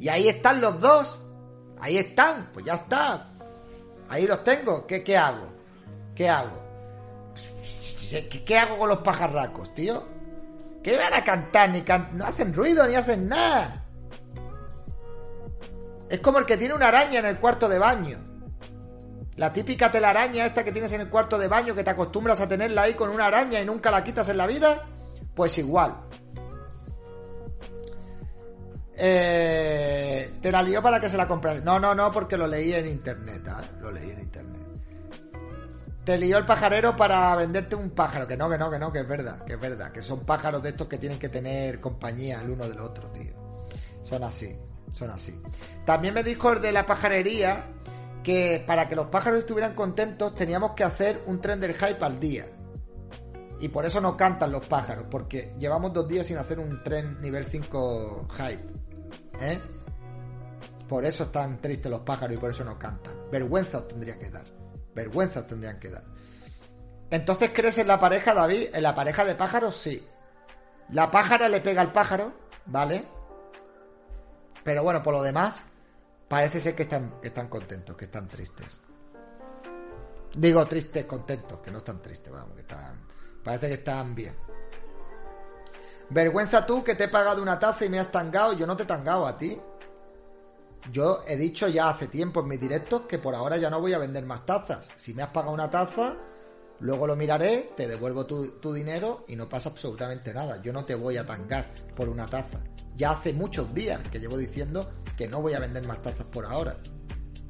Y 0.00 0.08
ahí 0.08 0.28
están 0.28 0.60
los 0.60 0.80
dos. 0.80 1.20
Ahí 1.78 1.98
están, 1.98 2.50
pues 2.52 2.64
ya 2.64 2.74
está. 2.74 3.28
Ahí 4.08 4.26
los 4.26 4.42
tengo. 4.42 4.86
¿Qué, 4.86 5.04
qué 5.04 5.16
hago? 5.16 5.52
¿Qué 6.14 6.28
hago? 6.28 6.58
¿Qué, 8.46 8.58
hago 8.58 8.78
con 8.78 8.88
los 8.88 8.98
pajarracos, 8.98 9.74
tío? 9.74 10.02
¿Qué 10.82 10.96
van 10.96 11.14
a 11.14 11.22
cantar? 11.22 11.70
Ni 11.70 11.84
no 12.14 12.24
hacen 12.24 12.54
ruido 12.54 12.86
ni 12.88 12.94
hacen 12.94 13.28
nada. 13.28 13.84
Es 16.08 16.18
como 16.20 16.38
el 16.38 16.46
que 16.46 16.56
tiene 16.56 16.74
una 16.74 16.88
araña 16.88 17.20
en 17.20 17.26
el 17.26 17.38
cuarto 17.38 17.68
de 17.68 17.78
baño. 17.78 18.31
La 19.36 19.52
típica 19.52 19.90
telaraña 19.90 20.44
esta 20.44 20.62
que 20.62 20.72
tienes 20.72 20.92
en 20.92 21.02
el 21.02 21.08
cuarto 21.08 21.38
de 21.38 21.48
baño 21.48 21.74
que 21.74 21.84
te 21.84 21.90
acostumbras 21.90 22.40
a 22.40 22.48
tenerla 22.48 22.82
ahí 22.82 22.94
con 22.94 23.08
una 23.08 23.26
araña 23.26 23.60
y 23.60 23.64
nunca 23.64 23.90
la 23.90 24.04
quitas 24.04 24.28
en 24.28 24.36
la 24.36 24.46
vida. 24.46 24.82
Pues 25.34 25.56
igual. 25.58 25.96
Eh, 28.94 30.34
te 30.42 30.52
la 30.52 30.62
lió 30.62 30.82
para 30.82 31.00
que 31.00 31.08
se 31.08 31.16
la 31.16 31.26
compras. 31.26 31.62
No, 31.64 31.80
no, 31.80 31.94
no, 31.94 32.12
porque 32.12 32.36
lo 32.36 32.46
leí 32.46 32.74
en 32.74 32.88
internet. 32.88 33.42
¿ah? 33.48 33.62
Lo 33.80 33.90
leí 33.90 34.10
en 34.10 34.20
internet. 34.20 34.62
Te 36.04 36.18
lió 36.18 36.36
el 36.36 36.44
pajarero 36.44 36.94
para 36.94 37.34
venderte 37.36 37.74
un 37.74 37.90
pájaro. 37.90 38.26
Que 38.26 38.36
no, 38.36 38.50
que 38.50 38.58
no, 38.58 38.70
que 38.70 38.78
no, 38.78 38.92
que 38.92 39.00
es 39.00 39.08
verdad, 39.08 39.44
que 39.44 39.54
es 39.54 39.60
verdad. 39.60 39.92
Que 39.92 40.02
son 40.02 40.26
pájaros 40.26 40.62
de 40.62 40.70
estos 40.70 40.88
que 40.88 40.98
tienen 40.98 41.18
que 41.18 41.30
tener 41.30 41.80
compañía 41.80 42.40
el 42.42 42.50
uno 42.50 42.68
del 42.68 42.80
otro, 42.80 43.08
tío. 43.12 43.32
Son 44.02 44.22
así, 44.24 44.58
son 44.92 45.10
así. 45.10 45.40
También 45.86 46.12
me 46.12 46.22
dijo 46.22 46.52
el 46.52 46.60
de 46.60 46.72
la 46.72 46.84
pajarería 46.84 47.66
que 48.22 48.62
para 48.66 48.88
que 48.88 48.96
los 48.96 49.06
pájaros 49.06 49.40
estuvieran 49.40 49.74
contentos 49.74 50.34
teníamos 50.34 50.72
que 50.72 50.84
hacer 50.84 51.22
un 51.26 51.40
tren 51.40 51.60
del 51.60 51.74
hype 51.74 52.04
al 52.04 52.20
día. 52.20 52.46
Y 53.60 53.68
por 53.68 53.84
eso 53.84 54.00
no 54.00 54.16
cantan 54.16 54.50
los 54.50 54.66
pájaros, 54.66 55.06
porque 55.08 55.54
llevamos 55.58 55.92
dos 55.92 56.08
días 56.08 56.26
sin 56.26 56.36
hacer 56.36 56.58
un 56.58 56.82
tren 56.82 57.20
nivel 57.20 57.44
5 57.44 58.28
hype. 58.36 58.64
¿Eh? 59.40 59.60
Por 60.88 61.04
eso 61.04 61.24
están 61.24 61.60
tristes 61.60 61.90
los 61.90 62.00
pájaros 62.00 62.36
y 62.36 62.38
por 62.38 62.50
eso 62.50 62.64
no 62.64 62.78
cantan. 62.78 63.14
Vergüenza 63.30 63.86
tendría 63.86 64.18
que 64.18 64.30
dar. 64.30 64.44
Vergüenza 64.94 65.46
tendrían 65.46 65.78
que 65.78 65.90
dar. 65.90 66.04
Entonces, 67.10 67.50
¿crees 67.54 67.78
en 67.78 67.86
la 67.86 68.00
pareja, 68.00 68.34
David? 68.34 68.74
En 68.74 68.82
la 68.82 68.94
pareja 68.94 69.24
de 69.24 69.34
pájaros, 69.34 69.76
sí. 69.76 70.06
La 70.90 71.10
pájara 71.10 71.48
le 71.48 71.60
pega 71.60 71.82
al 71.82 71.92
pájaro, 71.92 72.32
¿vale? 72.66 73.04
Pero 74.64 74.82
bueno, 74.82 75.02
por 75.02 75.14
lo 75.14 75.22
demás, 75.22 75.60
parece 76.32 76.60
ser 76.60 76.74
que 76.74 76.84
están, 76.84 77.20
que 77.20 77.28
están 77.28 77.48
contentos, 77.48 77.94
que 77.94 78.06
están 78.06 78.26
tristes. 78.26 78.80
Digo 80.34 80.64
tristes, 80.64 81.04
contentos, 81.04 81.58
que 81.58 81.70
no 81.70 81.76
están 81.76 82.00
tristes, 82.00 82.32
vamos, 82.32 82.54
que 82.54 82.62
están. 82.62 83.06
Parece 83.44 83.68
que 83.68 83.74
están 83.74 84.14
bien. 84.14 84.34
Vergüenza 86.08 86.64
tú 86.64 86.82
que 86.82 86.94
te 86.94 87.04
he 87.04 87.08
pagado 87.08 87.42
una 87.42 87.58
taza 87.58 87.84
y 87.84 87.90
me 87.90 87.98
has 87.98 88.10
tangado. 88.10 88.54
Yo 88.54 88.66
no 88.66 88.74
te 88.74 88.84
he 88.84 88.86
tangado 88.86 89.26
a 89.26 89.36
ti. 89.36 89.60
Yo 90.90 91.22
he 91.28 91.36
dicho 91.36 91.68
ya 91.68 91.90
hace 91.90 92.06
tiempo 92.06 92.40
en 92.40 92.48
mis 92.48 92.60
directos 92.60 93.02
que 93.02 93.18
por 93.18 93.34
ahora 93.34 93.58
ya 93.58 93.68
no 93.68 93.82
voy 93.82 93.92
a 93.92 93.98
vender 93.98 94.24
más 94.24 94.46
tazas. 94.46 94.88
Si 94.96 95.12
me 95.12 95.22
has 95.22 95.28
pagado 95.28 95.52
una 95.52 95.68
taza, 95.68 96.16
luego 96.80 97.06
lo 97.06 97.14
miraré, 97.14 97.74
te 97.76 97.86
devuelvo 97.86 98.24
tu, 98.24 98.72
dinero 98.72 99.26
y 99.28 99.36
no 99.36 99.50
pasa 99.50 99.68
absolutamente 99.68 100.32
nada. 100.32 100.62
Yo 100.62 100.72
no 100.72 100.86
te 100.86 100.94
voy 100.94 101.18
a 101.18 101.26
tangar 101.26 101.74
por 101.94 102.08
una 102.08 102.24
taza. 102.24 102.58
Ya 102.96 103.10
hace 103.10 103.34
muchos 103.34 103.74
días 103.74 104.00
que 104.10 104.18
llevo 104.18 104.38
diciendo 104.38 105.01
no 105.28 105.42
voy 105.42 105.54
a 105.54 105.60
vender 105.60 105.86
más 105.86 106.02
tazas 106.02 106.26
por 106.26 106.46
ahora. 106.46 106.76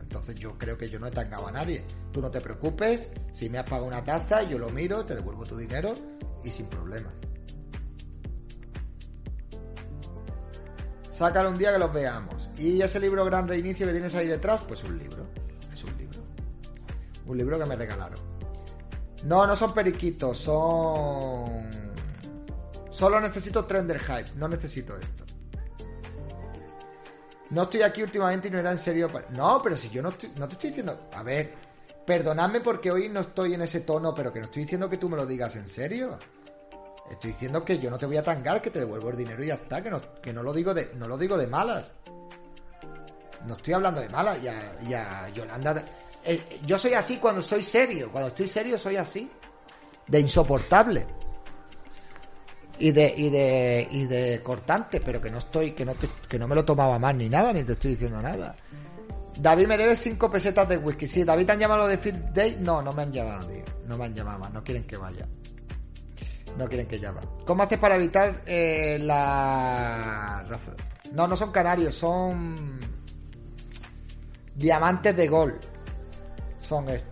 Entonces 0.01 0.37
yo 0.37 0.59
creo 0.59 0.77
que 0.77 0.89
yo 0.89 0.99
no 0.99 1.07
he 1.07 1.11
tangado 1.11 1.49
a 1.49 1.53
nadie. 1.53 1.85
Tú 2.13 2.21
no 2.21 2.31
te 2.31 2.41
preocupes, 2.41 3.11
si 3.33 3.49
me 3.49 3.59
has 3.59 3.65
pagado 3.65 3.87
una 3.87 4.05
taza, 4.05 4.43
yo 4.43 4.59
lo 4.59 4.69
miro, 4.71 5.05
te 5.05 5.15
devuelvo 5.15 5.45
tu 5.45 5.57
dinero 5.57 5.95
y 6.45 6.51
sin 6.51 6.67
problemas. 6.67 7.15
Sácalo 11.11 11.51
un 11.51 11.59
día 11.59 11.73
que 11.73 11.79
los 11.79 11.93
veamos. 11.93 12.51
Y 12.57 12.83
ese 12.83 12.99
libro 12.99 13.25
Gran 13.25 13.47
Reinicio 13.47 13.87
que 13.87 13.93
tienes 13.93 14.15
ahí 14.15 14.27
detrás, 14.27 14.63
pues 14.67 14.83
un 14.83 14.99
libro. 14.99 15.27
Es 15.73 15.85
un 15.85 15.97
libro. 15.97 16.21
Un 17.27 17.39
libro 17.39 17.59
que 17.59 17.67
me 17.67 17.77
regalaron. 17.77 18.19
No, 19.25 19.47
no 19.47 19.55
son 19.55 19.73
periquitos, 19.73 20.39
son... 20.39 21.71
Solo 22.91 23.21
necesito 23.21 23.65
Trender 23.65 24.01
Hype, 24.01 24.33
no 24.37 24.49
necesito 24.49 24.97
esto. 24.97 25.12
No 27.53 27.65
estoy 27.65 27.83
aquí 27.83 28.03
últimamente 28.03 28.49
y 28.49 28.51
no 28.51 28.59
era 28.59 28.71
en 28.71 28.79
serio. 28.79 29.11
No, 29.31 29.61
pero 29.63 29.77
si 29.77 29.91
yo 29.91 30.03
no, 30.03 30.09
estoy, 30.09 30.33
no 30.37 30.49
te 30.49 30.55
estoy 30.55 30.71
diciendo... 30.71 31.09
A 31.13 31.23
ver, 31.23 31.55
perdonadme 32.07 32.61
porque 32.61 32.91
hoy 32.91 33.11
no 33.11 33.21
estoy 33.21 33.53
en 33.53 33.61
ese 33.61 33.81
tono, 33.81 34.15
pero 34.15 34.33
que 34.33 34.41
no 34.41 34.47
estoy 34.47 34.63
diciendo 34.63 34.89
que 34.89 34.97
tú 34.97 35.11
me 35.11 35.19
lo 35.19 35.27
digas 35.27 35.55
en 35.57 35.69
serio. 35.69 36.19
Estoy 37.11 37.33
diciendo 37.33 37.63
que 37.63 37.79
yo 37.79 37.91
no 37.91 37.99
te 37.99 38.07
voy 38.07 38.17
a 38.17 38.23
tangar, 38.23 38.63
que 38.63 38.71
te 38.71 38.79
devuelvo 38.79 39.11
el 39.11 39.19
dinero 39.19 39.45
y 39.45 39.49
ya 39.49 39.55
está, 39.55 39.83
que 39.83 39.91
no, 39.91 40.01
que 40.23 40.33
no 40.33 40.43
lo 40.43 40.55
digo 40.55 40.73
de, 40.73 40.95
no 40.95 41.07
lo 41.07 41.19
digo 41.19 41.37
de 41.37 41.47
malas. 41.47 41.93
No 43.47 43.55
estoy 43.55 43.75
hablando 43.75 44.01
de 44.01 44.09
malas, 44.09 44.41
ya, 44.41 44.79
ya 44.89 45.29
Yolanda. 45.29 45.85
Eh, 46.25 46.61
yo 46.65 46.79
soy 46.79 46.95
así 46.95 47.19
cuando 47.19 47.43
soy 47.43 47.63
serio. 47.63 48.11
Cuando 48.11 48.29
estoy 48.29 48.49
serio 48.49 48.79
soy 48.79 48.97
así. 48.97 49.31
De 50.07 50.21
insoportable. 50.21 51.07
Y 52.83 52.91
de, 52.91 53.15
y 53.17 53.31
de, 53.31 53.87
y 53.93 54.07
de 54.07 54.41
cortante, 54.43 55.01
pero 55.01 55.21
que 55.21 55.31
no 55.31 55.39
estoy, 55.39 55.71
que 55.71 55.85
no, 55.85 55.95
que 56.29 56.37
no 56.37 56.49
me 56.49 56.57
lo 56.57 56.65
tomaba 56.65 56.99
más 56.99 57.15
ni 57.15 57.29
nada, 57.29 57.53
ni 57.53 57.63
te 57.63 57.75
estoy 57.75 57.93
diciendo 57.93 58.21
nada. 58.21 58.57
David 59.39 59.69
me 59.69 59.79
debe 59.79 59.95
5 59.95 60.29
pesetas 60.29 60.69
de 60.69 60.79
whisky. 60.79 61.07
Sí, 61.07 61.23
David 61.23 61.47
te 61.47 61.53
han 61.53 61.61
llamado 61.61 61.87
de 61.87 61.97
Field 61.97 62.33
Day. 62.33 62.59
No, 62.61 62.83
no 62.83 62.93
me 62.93 63.03
han 63.03 63.13
llamado, 63.13 63.47
tío. 63.47 63.63
No 63.87 63.97
me 63.97 64.07
han 64.07 64.15
llamado 64.15 64.41
más, 64.41 64.53
no 64.53 64.65
quieren 64.65 64.83
que 64.83 64.97
vaya. 64.97 65.29
No 66.59 66.67
quieren 66.67 66.89
que 66.89 66.99
llame. 66.99 67.21
¿Cómo 67.47 67.63
haces 67.63 67.79
para 67.79 67.95
evitar 67.95 68.43
eh, 68.47 68.99
la 69.01 70.45
raza? 70.49 70.73
No, 71.13 71.29
no 71.29 71.37
son 71.37 71.53
canarios, 71.53 71.95
son 71.95 72.81
diamantes 74.57 75.17
de 75.17 75.29
gol. 75.29 75.57
Son 76.59 76.89
estos. 76.89 77.12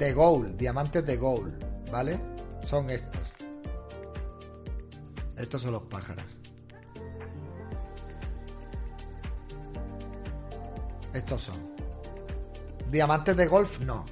De 0.00 0.14
gold, 0.14 0.56
diamantes 0.56 1.04
de 1.04 1.18
gold, 1.18 1.62
¿vale? 1.92 2.18
Son 2.64 2.88
estos. 2.88 3.20
Estos 5.36 5.60
son 5.60 5.72
los 5.72 5.84
pájaros. 5.84 6.24
Estos 11.12 11.42
son. 11.42 11.56
Diamantes 12.90 13.36
de 13.36 13.46
golf, 13.46 13.78
no. 13.80 14.06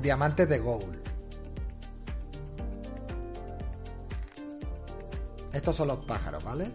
Diamantes 0.00 0.48
de 0.48 0.58
gold. 0.60 1.02
Estos 5.52 5.74
son 5.74 5.88
los 5.88 6.06
pájaros, 6.06 6.44
¿vale? 6.44 6.70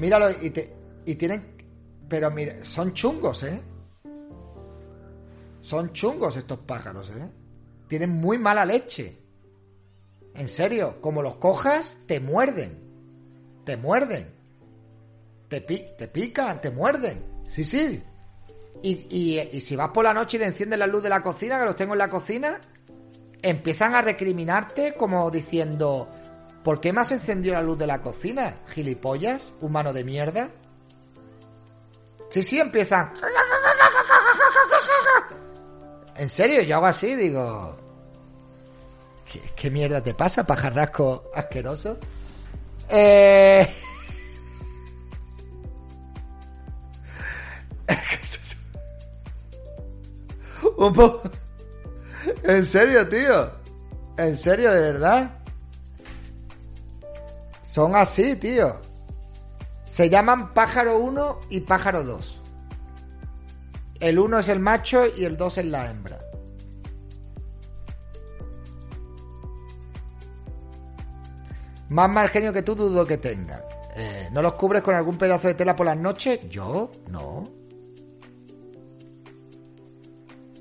Míralo 0.00 0.30
y, 0.40 0.48
te, 0.48 0.74
y 1.04 1.16
tienen... 1.16 1.54
Pero 2.08 2.30
mire, 2.30 2.64
son 2.64 2.94
chungos, 2.94 3.42
¿eh? 3.42 3.73
Son 5.64 5.94
chungos 5.94 6.36
estos 6.36 6.58
pájaros, 6.58 7.08
¿eh? 7.08 7.26
Tienen 7.88 8.10
muy 8.10 8.36
mala 8.36 8.66
leche. 8.66 9.18
En 10.34 10.46
serio, 10.46 11.00
como 11.00 11.22
los 11.22 11.36
cojas, 11.36 11.96
te 12.06 12.20
muerden. 12.20 13.62
Te 13.64 13.78
muerden. 13.78 14.30
Te, 15.48 15.62
te 15.62 16.06
pican, 16.08 16.60
te 16.60 16.70
muerden. 16.70 17.24
Sí, 17.48 17.64
sí. 17.64 18.02
Y, 18.82 19.58
si 19.62 19.74
vas 19.74 19.88
por 19.88 20.04
la 20.04 20.12
noche 20.12 20.36
y 20.36 20.40
le 20.40 20.46
enciendes 20.48 20.78
la 20.78 20.86
luz 20.86 21.02
de 21.02 21.08
la 21.08 21.22
cocina, 21.22 21.58
que 21.58 21.64
los 21.64 21.76
tengo 21.76 21.94
en 21.94 21.98
la 21.98 22.10
cocina, 22.10 22.60
empiezan 23.40 23.94
a 23.94 24.02
recriminarte 24.02 24.92
como 24.92 25.30
diciendo, 25.30 26.10
¿por 26.62 26.78
qué 26.78 26.92
me 26.92 27.00
has 27.00 27.12
encendido 27.12 27.54
la 27.54 27.62
luz 27.62 27.78
de 27.78 27.86
la 27.86 28.02
cocina? 28.02 28.58
Gilipollas, 28.68 29.54
humano 29.62 29.94
de 29.94 30.04
mierda. 30.04 30.50
Sí, 32.28 32.42
sí, 32.42 32.60
empiezan. 32.60 33.14
En 36.16 36.30
serio, 36.30 36.62
yo 36.62 36.76
hago 36.76 36.86
así, 36.86 37.16
digo. 37.16 37.76
¿Qué, 39.56 39.70
mierda 39.70 40.00
te 40.00 40.14
pasa, 40.14 40.46
pajarrasco 40.46 41.24
asqueroso? 41.34 41.98
Eh. 42.88 43.68
Un. 50.76 51.20
¿En 52.44 52.64
serio, 52.64 53.08
tío? 53.08 53.50
¿En 54.16 54.38
serio, 54.38 54.72
de 54.72 54.80
verdad? 54.80 55.42
Son 57.62 57.96
así, 57.96 58.36
tío. 58.36 58.80
Se 59.84 60.08
llaman 60.08 60.50
pájaro 60.50 60.98
1 60.98 61.40
y 61.50 61.58
pájaro 61.60 62.04
2. 62.04 62.40
El 64.04 64.18
1 64.18 64.40
es 64.40 64.48
el 64.48 64.60
macho 64.60 65.04
y 65.16 65.24
el 65.24 65.34
2 65.34 65.58
es 65.58 65.64
la 65.64 65.90
hembra. 65.90 66.18
Más 71.88 72.10
mal 72.10 72.28
genio 72.28 72.52
que 72.52 72.60
tú 72.60 72.74
dudo 72.74 73.06
que 73.06 73.16
tenga. 73.16 73.66
Eh, 73.96 74.28
¿No 74.30 74.42
los 74.42 74.52
cubres 74.56 74.82
con 74.82 74.94
algún 74.94 75.16
pedazo 75.16 75.48
de 75.48 75.54
tela 75.54 75.74
por 75.74 75.86
las 75.86 75.96
noches? 75.96 76.40
Yo, 76.50 76.92
no. 77.08 77.50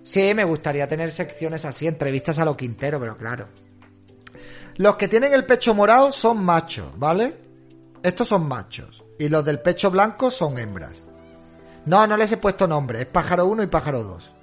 Sí, 0.06 0.34
me 0.34 0.46
gustaría 0.46 0.88
tener 0.88 1.12
secciones 1.12 1.66
así, 1.66 1.86
entrevistas 1.86 2.40
a 2.40 2.46
lo 2.46 2.56
Quintero, 2.56 2.98
pero 2.98 3.18
claro. 3.18 3.50
Los 4.78 4.96
que 4.96 5.10
tienen 5.10 5.34
el 5.34 5.46
pecho 5.46 5.76
morado 5.76 6.14
son 6.14 6.42
machos, 6.46 6.98
¿vale? 6.98 7.36
Estos 8.04 8.30
son 8.30 8.48
machos. 8.48 9.04
Y 9.20 9.28
los 9.28 9.44
del 9.44 9.60
pecho 9.60 9.92
blanco 9.92 10.32
son 10.32 10.58
hembras. 10.58 11.03
No, 11.86 12.08
no 12.08 12.18
les 12.18 12.32
he 12.32 12.38
puesto 12.38 12.68
nombre. 12.68 13.02
Es 13.02 13.08
pájaro 13.08 13.46
1 13.48 13.64
y 13.64 13.68
pájaro 13.68 14.04
2. 14.04 14.34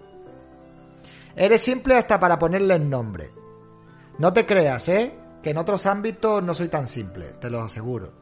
Eres 1.37 1.63
simple 1.63 1.97
hasta 1.97 2.21
para 2.21 2.39
ponerle 2.39 2.75
el 2.75 2.89
nombre. 2.89 3.31
No 4.19 4.33
te 4.33 4.45
creas, 4.45 4.89
¿eh? 4.89 5.15
Que 5.43 5.51
en 5.51 5.59
otros 5.59 5.87
ámbitos 5.87 6.43
no 6.43 6.53
soy 6.53 6.69
tan 6.69 6.87
simple, 6.87 7.35
te 7.41 7.49
lo 7.49 7.63
aseguro. 7.63 8.13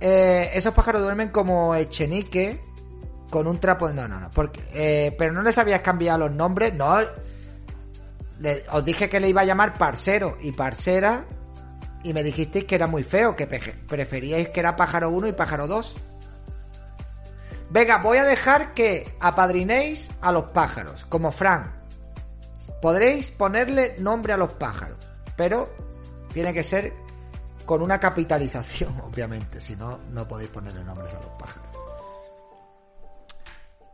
Eh, 0.00 0.50
esos 0.54 0.74
pájaros 0.74 1.02
duermen 1.02 1.28
como 1.28 1.76
Echenique 1.76 2.60
con 3.30 3.46
un 3.46 3.60
trapo 3.60 3.86
de... 3.86 3.94
No, 3.94 4.08
no, 4.08 4.18
no. 4.18 4.30
Eh, 4.74 5.14
pero 5.16 5.32
no 5.32 5.42
les 5.42 5.56
habías 5.58 5.80
cambiado 5.80 6.18
los 6.26 6.32
nombres. 6.32 6.74
No. 6.74 6.98
os 8.72 8.84
dije 8.84 9.08
que 9.08 9.20
le 9.20 9.28
iba 9.28 9.42
a 9.42 9.44
llamar 9.44 9.78
parcero 9.78 10.36
y 10.40 10.50
parcera. 10.50 11.24
Y 12.04 12.12
me 12.12 12.22
dijisteis 12.22 12.64
que 12.64 12.74
era 12.74 12.86
muy 12.86 13.04
feo, 13.04 13.36
que 13.36 13.46
preferíais 13.46 14.48
que 14.48 14.60
era 14.60 14.76
pájaro 14.76 15.10
1 15.10 15.28
y 15.28 15.32
pájaro 15.32 15.66
2. 15.66 15.96
Venga, 17.70 18.02
voy 18.02 18.18
a 18.18 18.24
dejar 18.24 18.74
que 18.74 19.16
apadrinéis 19.20 20.10
a 20.20 20.30
los 20.30 20.52
pájaros, 20.52 21.06
como 21.08 21.32
Frank. 21.32 21.68
Podréis 22.82 23.30
ponerle 23.30 23.96
nombre 23.98 24.32
a 24.32 24.36
los 24.36 24.52
pájaros, 24.54 24.98
pero 25.36 25.72
tiene 26.34 26.52
que 26.52 26.62
ser 26.62 26.92
con 27.64 27.80
una 27.80 27.98
capitalización, 27.98 29.00
obviamente, 29.04 29.60
si 29.60 29.76
no, 29.76 29.98
no 30.10 30.26
podéis 30.28 30.50
ponerle 30.50 30.84
nombres 30.84 31.14
a 31.14 31.16
los 31.16 31.38
pájaros. 31.38 31.68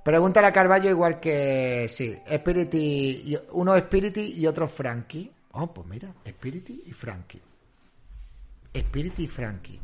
Pregúntale 0.02 0.46
a 0.46 0.52
Carballo 0.52 0.88
igual 0.88 1.20
que, 1.20 1.86
sí, 1.88 2.18
Spirity, 2.26 3.38
uno 3.52 3.78
Spirity 3.78 4.40
y 4.40 4.46
otro 4.46 4.66
Frankie. 4.66 5.30
Oh, 5.52 5.72
pues 5.72 5.86
mira, 5.86 6.12
Spirity 6.26 6.84
y 6.86 6.92
Frankie. 6.92 7.42
Spirity 8.80 9.24
y 9.24 9.28
Frankie. 9.28 9.80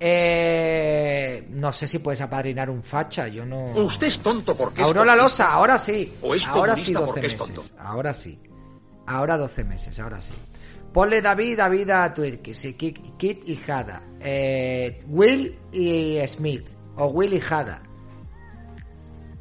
Eh, 0.00 1.48
no 1.50 1.72
sé 1.72 1.88
si 1.88 1.98
puedes 1.98 2.20
apadrinar 2.20 2.70
un 2.70 2.82
facha, 2.82 3.26
yo 3.28 3.44
no. 3.44 3.72
Usted 3.86 4.06
es 4.06 4.22
tonto 4.22 4.56
porque. 4.56 4.80
Aurora 4.82 5.16
Losa, 5.16 5.52
ahora 5.52 5.78
sí. 5.78 6.14
ahora 6.46 6.76
sí 6.76 6.92
12 6.92 7.20
meses. 7.20 7.74
Ahora 7.78 8.14
sí. 8.14 8.38
Ahora 9.06 9.36
12 9.36 9.64
meses, 9.64 9.98
ahora 9.98 10.20
sí. 10.20 10.34
Ponle 10.92 11.20
David, 11.20 11.58
David 11.58 11.90
a 11.90 12.14
Twirky, 12.14 12.54
sí, 12.54 12.74
Kit, 12.74 13.48
y 13.48 13.60
Hada. 13.66 14.02
Eh, 14.20 15.02
Will 15.08 15.58
y 15.72 16.18
Smith. 16.26 16.68
O 16.96 17.06
Will 17.06 17.34
y 17.34 17.40
Hada. 17.40 17.82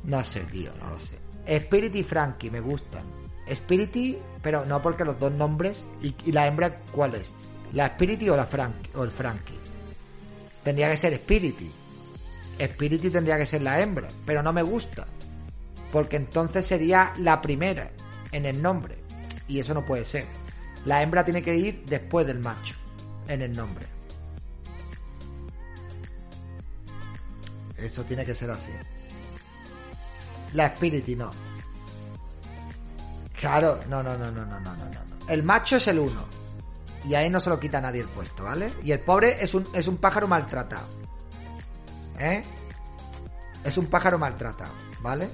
No 0.03 0.23
sé, 0.23 0.41
tío, 0.41 0.71
no 0.79 0.89
lo 0.89 0.99
sé. 0.99 1.19
Spirit 1.45 1.95
y 1.95 2.03
Frankie, 2.03 2.49
me 2.49 2.59
gustan. 2.59 3.16
Spirit, 3.49 4.17
pero 4.41 4.65
no 4.65 4.81
porque 4.81 5.05
los 5.05 5.19
dos 5.19 5.31
nombres. 5.31 5.83
¿Y, 6.01 6.31
la 6.31 6.47
hembra 6.47 6.81
cuál 6.91 7.15
es? 7.15 7.33
¿La 7.73 7.87
Spirit 7.87 8.29
o, 8.29 8.35
la 8.35 8.47
o 8.95 9.03
el 9.03 9.11
Frankie? 9.11 9.57
tendría 10.63 10.89
que 10.89 10.97
ser 10.97 11.15
Spirity. 11.15 11.71
Spirity 12.59 13.09
tendría 13.09 13.37
que 13.37 13.45
ser 13.45 13.61
la 13.61 13.79
hembra, 13.79 14.09
pero 14.25 14.43
no 14.43 14.51
me 14.51 14.63
gusta. 14.63 15.07
Porque 15.93 16.17
entonces 16.17 16.65
sería 16.65 17.13
la 17.19 17.39
primera 17.39 17.91
en 18.33 18.45
el 18.45 18.61
nombre. 18.61 18.97
Y 19.47 19.59
eso 19.59 19.73
no 19.73 19.85
puede 19.85 20.03
ser. 20.03 20.25
La 20.83 21.01
hembra 21.01 21.23
tiene 21.23 21.41
que 21.41 21.55
ir 21.55 21.85
después 21.85 22.27
del 22.27 22.39
macho 22.39 22.75
en 23.29 23.43
el 23.43 23.55
nombre. 23.55 23.85
Eso 27.77 28.03
tiene 28.03 28.25
que 28.25 28.35
ser 28.35 28.51
así. 28.51 28.71
La 30.53 30.75
Spirity 30.75 31.15
no. 31.15 31.29
Claro, 33.39 33.79
no, 33.87 34.01
no, 34.01 34.17
no, 34.17 34.31
no, 34.31 34.45
no, 34.45 34.59
no, 34.59 34.75
no. 34.75 35.29
El 35.29 35.43
macho 35.43 35.75
es 35.77 35.87
el 35.87 35.99
uno. 35.99 36.25
Y 37.07 37.15
ahí 37.15 37.29
no 37.29 37.39
se 37.39 37.49
lo 37.49 37.59
quita 37.59 37.79
nadie 37.79 38.01
el 38.01 38.07
puesto, 38.07 38.43
¿vale? 38.43 38.73
Y 38.83 38.91
el 38.91 38.99
pobre 38.99 39.37
es 39.41 39.53
un, 39.53 39.65
es 39.73 39.87
un 39.87 39.97
pájaro 39.97 40.27
maltratado. 40.27 40.87
¿Eh? 42.19 42.41
Es 43.63 43.77
un 43.77 43.87
pájaro 43.87 44.17
maltratado, 44.17 44.73
¿vale? 45.01 45.29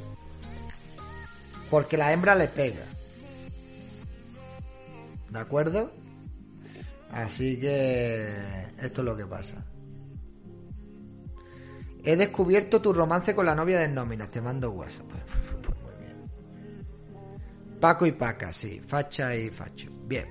Porque 1.69 1.97
la 1.97 2.11
hembra 2.11 2.35
le 2.35 2.47
pega. 2.47 2.83
¿De 5.29 5.39
acuerdo? 5.39 5.91
Así 7.11 7.59
que 7.59 8.71
esto 8.79 9.01
es 9.01 9.05
lo 9.05 9.15
que 9.17 9.25
pasa. 9.25 9.63
He 12.03 12.15
descubierto 12.15 12.81
tu 12.81 12.91
romance 12.91 13.33
con 13.33 13.45
la 13.45 13.55
novia 13.55 13.79
de 13.79 13.87
nómina. 13.87 14.27
Te 14.27 14.41
mando 14.41 14.71
WhatsApp. 14.71 15.07
Paco 17.83 18.05
y 18.05 18.13
Paca, 18.13 18.53
sí. 18.53 18.79
Facha 18.79 19.35
y 19.35 19.49
Facho. 19.49 19.89
Bien. 20.05 20.25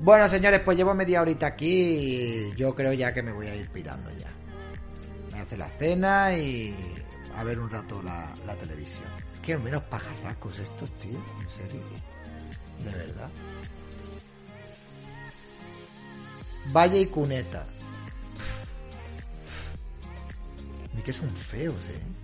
Bueno, 0.00 0.26
señores, 0.30 0.60
pues 0.60 0.78
llevo 0.78 0.94
media 0.94 1.20
horita 1.20 1.48
aquí 1.48 1.68
y 1.68 2.56
yo 2.56 2.74
creo 2.74 2.94
ya 2.94 3.12
que 3.12 3.22
me 3.22 3.32
voy 3.32 3.48
a 3.48 3.54
ir 3.54 3.68
pirando 3.68 4.10
ya. 4.18 4.32
Me 5.30 5.40
hace 5.40 5.58
la 5.58 5.68
cena 5.68 6.34
y 6.34 6.74
a 7.36 7.44
ver 7.44 7.60
un 7.60 7.68
rato 7.68 8.00
la, 8.02 8.34
televisión. 8.58 9.04
Es 9.34 9.40
que 9.40 9.58
menos 9.58 9.82
pajarracos 9.82 10.58
estos, 10.58 10.90
tío. 10.92 11.22
En 11.38 11.48
serio. 11.50 11.82
De 12.82 12.92
verdad. 12.92 13.28
Valle 16.74 16.98
y 16.98 17.06
cuneta. 17.08 17.66
Ni 20.94 21.02
que 21.02 21.12
son 21.12 21.28
feos, 21.36 21.76
eh. 21.90 22.21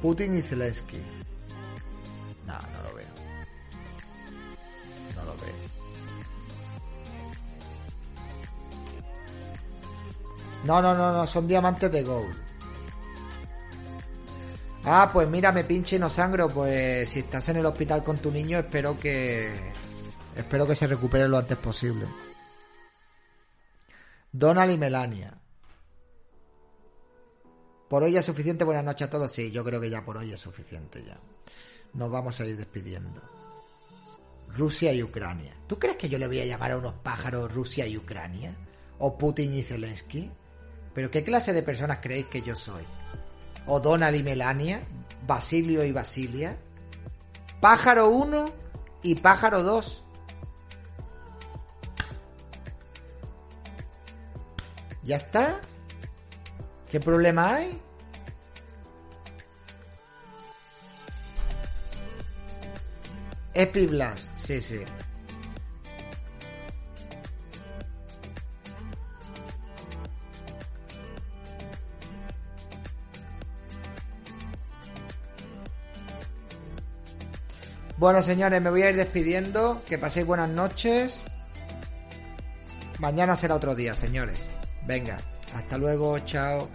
Putin 0.00 0.36
y 0.36 0.42
Zelensky. 0.42 0.98
No, 2.46 2.54
no 2.54 2.82
lo 2.88 2.94
veo. 2.94 3.08
No 5.14 5.24
lo 5.24 5.36
veo. 5.36 5.54
No, 10.64 10.82
no, 10.82 10.94
no, 10.94 11.12
no, 11.12 11.26
son 11.26 11.46
diamantes 11.46 11.90
de 11.90 12.02
gold. 12.02 12.48
Ah, 14.84 15.10
pues 15.12 15.28
mira, 15.28 15.52
me 15.52 15.64
pinche 15.64 15.96
y 15.96 15.98
no 15.98 16.08
sangro. 16.08 16.48
Pues 16.48 17.08
si 17.08 17.20
estás 17.20 17.48
en 17.48 17.56
el 17.56 17.66
hospital 17.66 18.02
con 18.02 18.16
tu 18.18 18.30
niño, 18.30 18.58
espero 18.58 18.98
que. 18.98 19.52
Espero 20.36 20.66
que 20.66 20.76
se 20.76 20.86
recupere 20.86 21.28
lo 21.28 21.38
antes 21.38 21.58
posible. 21.58 22.06
Donald 24.32 24.72
y 24.72 24.78
Melania. 24.78 25.37
Por 27.88 28.02
hoy 28.02 28.16
es 28.16 28.24
suficiente. 28.24 28.64
Buenas 28.64 28.84
noches 28.84 29.08
a 29.08 29.10
todos. 29.10 29.32
Sí, 29.32 29.50
yo 29.50 29.64
creo 29.64 29.80
que 29.80 29.90
ya 29.90 30.04
por 30.04 30.18
hoy 30.18 30.32
es 30.32 30.40
suficiente 30.40 31.02
ya. 31.04 31.18
Nos 31.94 32.10
vamos 32.10 32.38
a 32.40 32.46
ir 32.46 32.56
despidiendo. 32.56 33.22
Rusia 34.48 34.92
y 34.92 35.02
Ucrania. 35.02 35.54
¿Tú 35.66 35.78
crees 35.78 35.96
que 35.96 36.08
yo 36.08 36.18
le 36.18 36.26
voy 36.26 36.40
a 36.40 36.46
llamar 36.46 36.72
a 36.72 36.76
unos 36.76 36.94
pájaros 36.94 37.52
Rusia 37.52 37.86
y 37.86 37.96
Ucrania? 37.96 38.54
¿O 38.98 39.16
Putin 39.16 39.54
y 39.54 39.62
Zelensky? 39.62 40.30
¿Pero 40.94 41.10
qué 41.10 41.24
clase 41.24 41.52
de 41.52 41.62
personas 41.62 41.98
creéis 42.02 42.26
que 42.26 42.42
yo 42.42 42.56
soy? 42.56 42.82
¿O 43.66 43.80
Donald 43.80 44.16
y 44.16 44.22
Melania? 44.22 44.86
¿Basilio 45.26 45.84
y 45.84 45.92
Basilia? 45.92 46.58
¿Pájaro 47.60 48.08
1 48.10 48.52
y 49.02 49.14
pájaro 49.14 49.62
2? 49.62 50.04
¿Ya 55.04 55.16
está? 55.16 55.60
¿Qué 56.90 57.00
problema 57.00 57.54
hay? 57.54 57.80
Epiblas, 63.54 64.30
sí, 64.36 64.62
sí. 64.62 64.84
Bueno, 77.98 78.22
señores, 78.22 78.62
me 78.62 78.70
voy 78.70 78.82
a 78.82 78.90
ir 78.90 78.96
despidiendo. 78.96 79.82
Que 79.88 79.98
paséis 79.98 80.24
buenas 80.24 80.48
noches. 80.48 81.20
Mañana 83.00 83.34
será 83.34 83.56
otro 83.56 83.74
día, 83.74 83.96
señores. 83.96 84.38
Venga, 84.86 85.18
hasta 85.54 85.76
luego, 85.78 86.16
chao. 86.20 86.68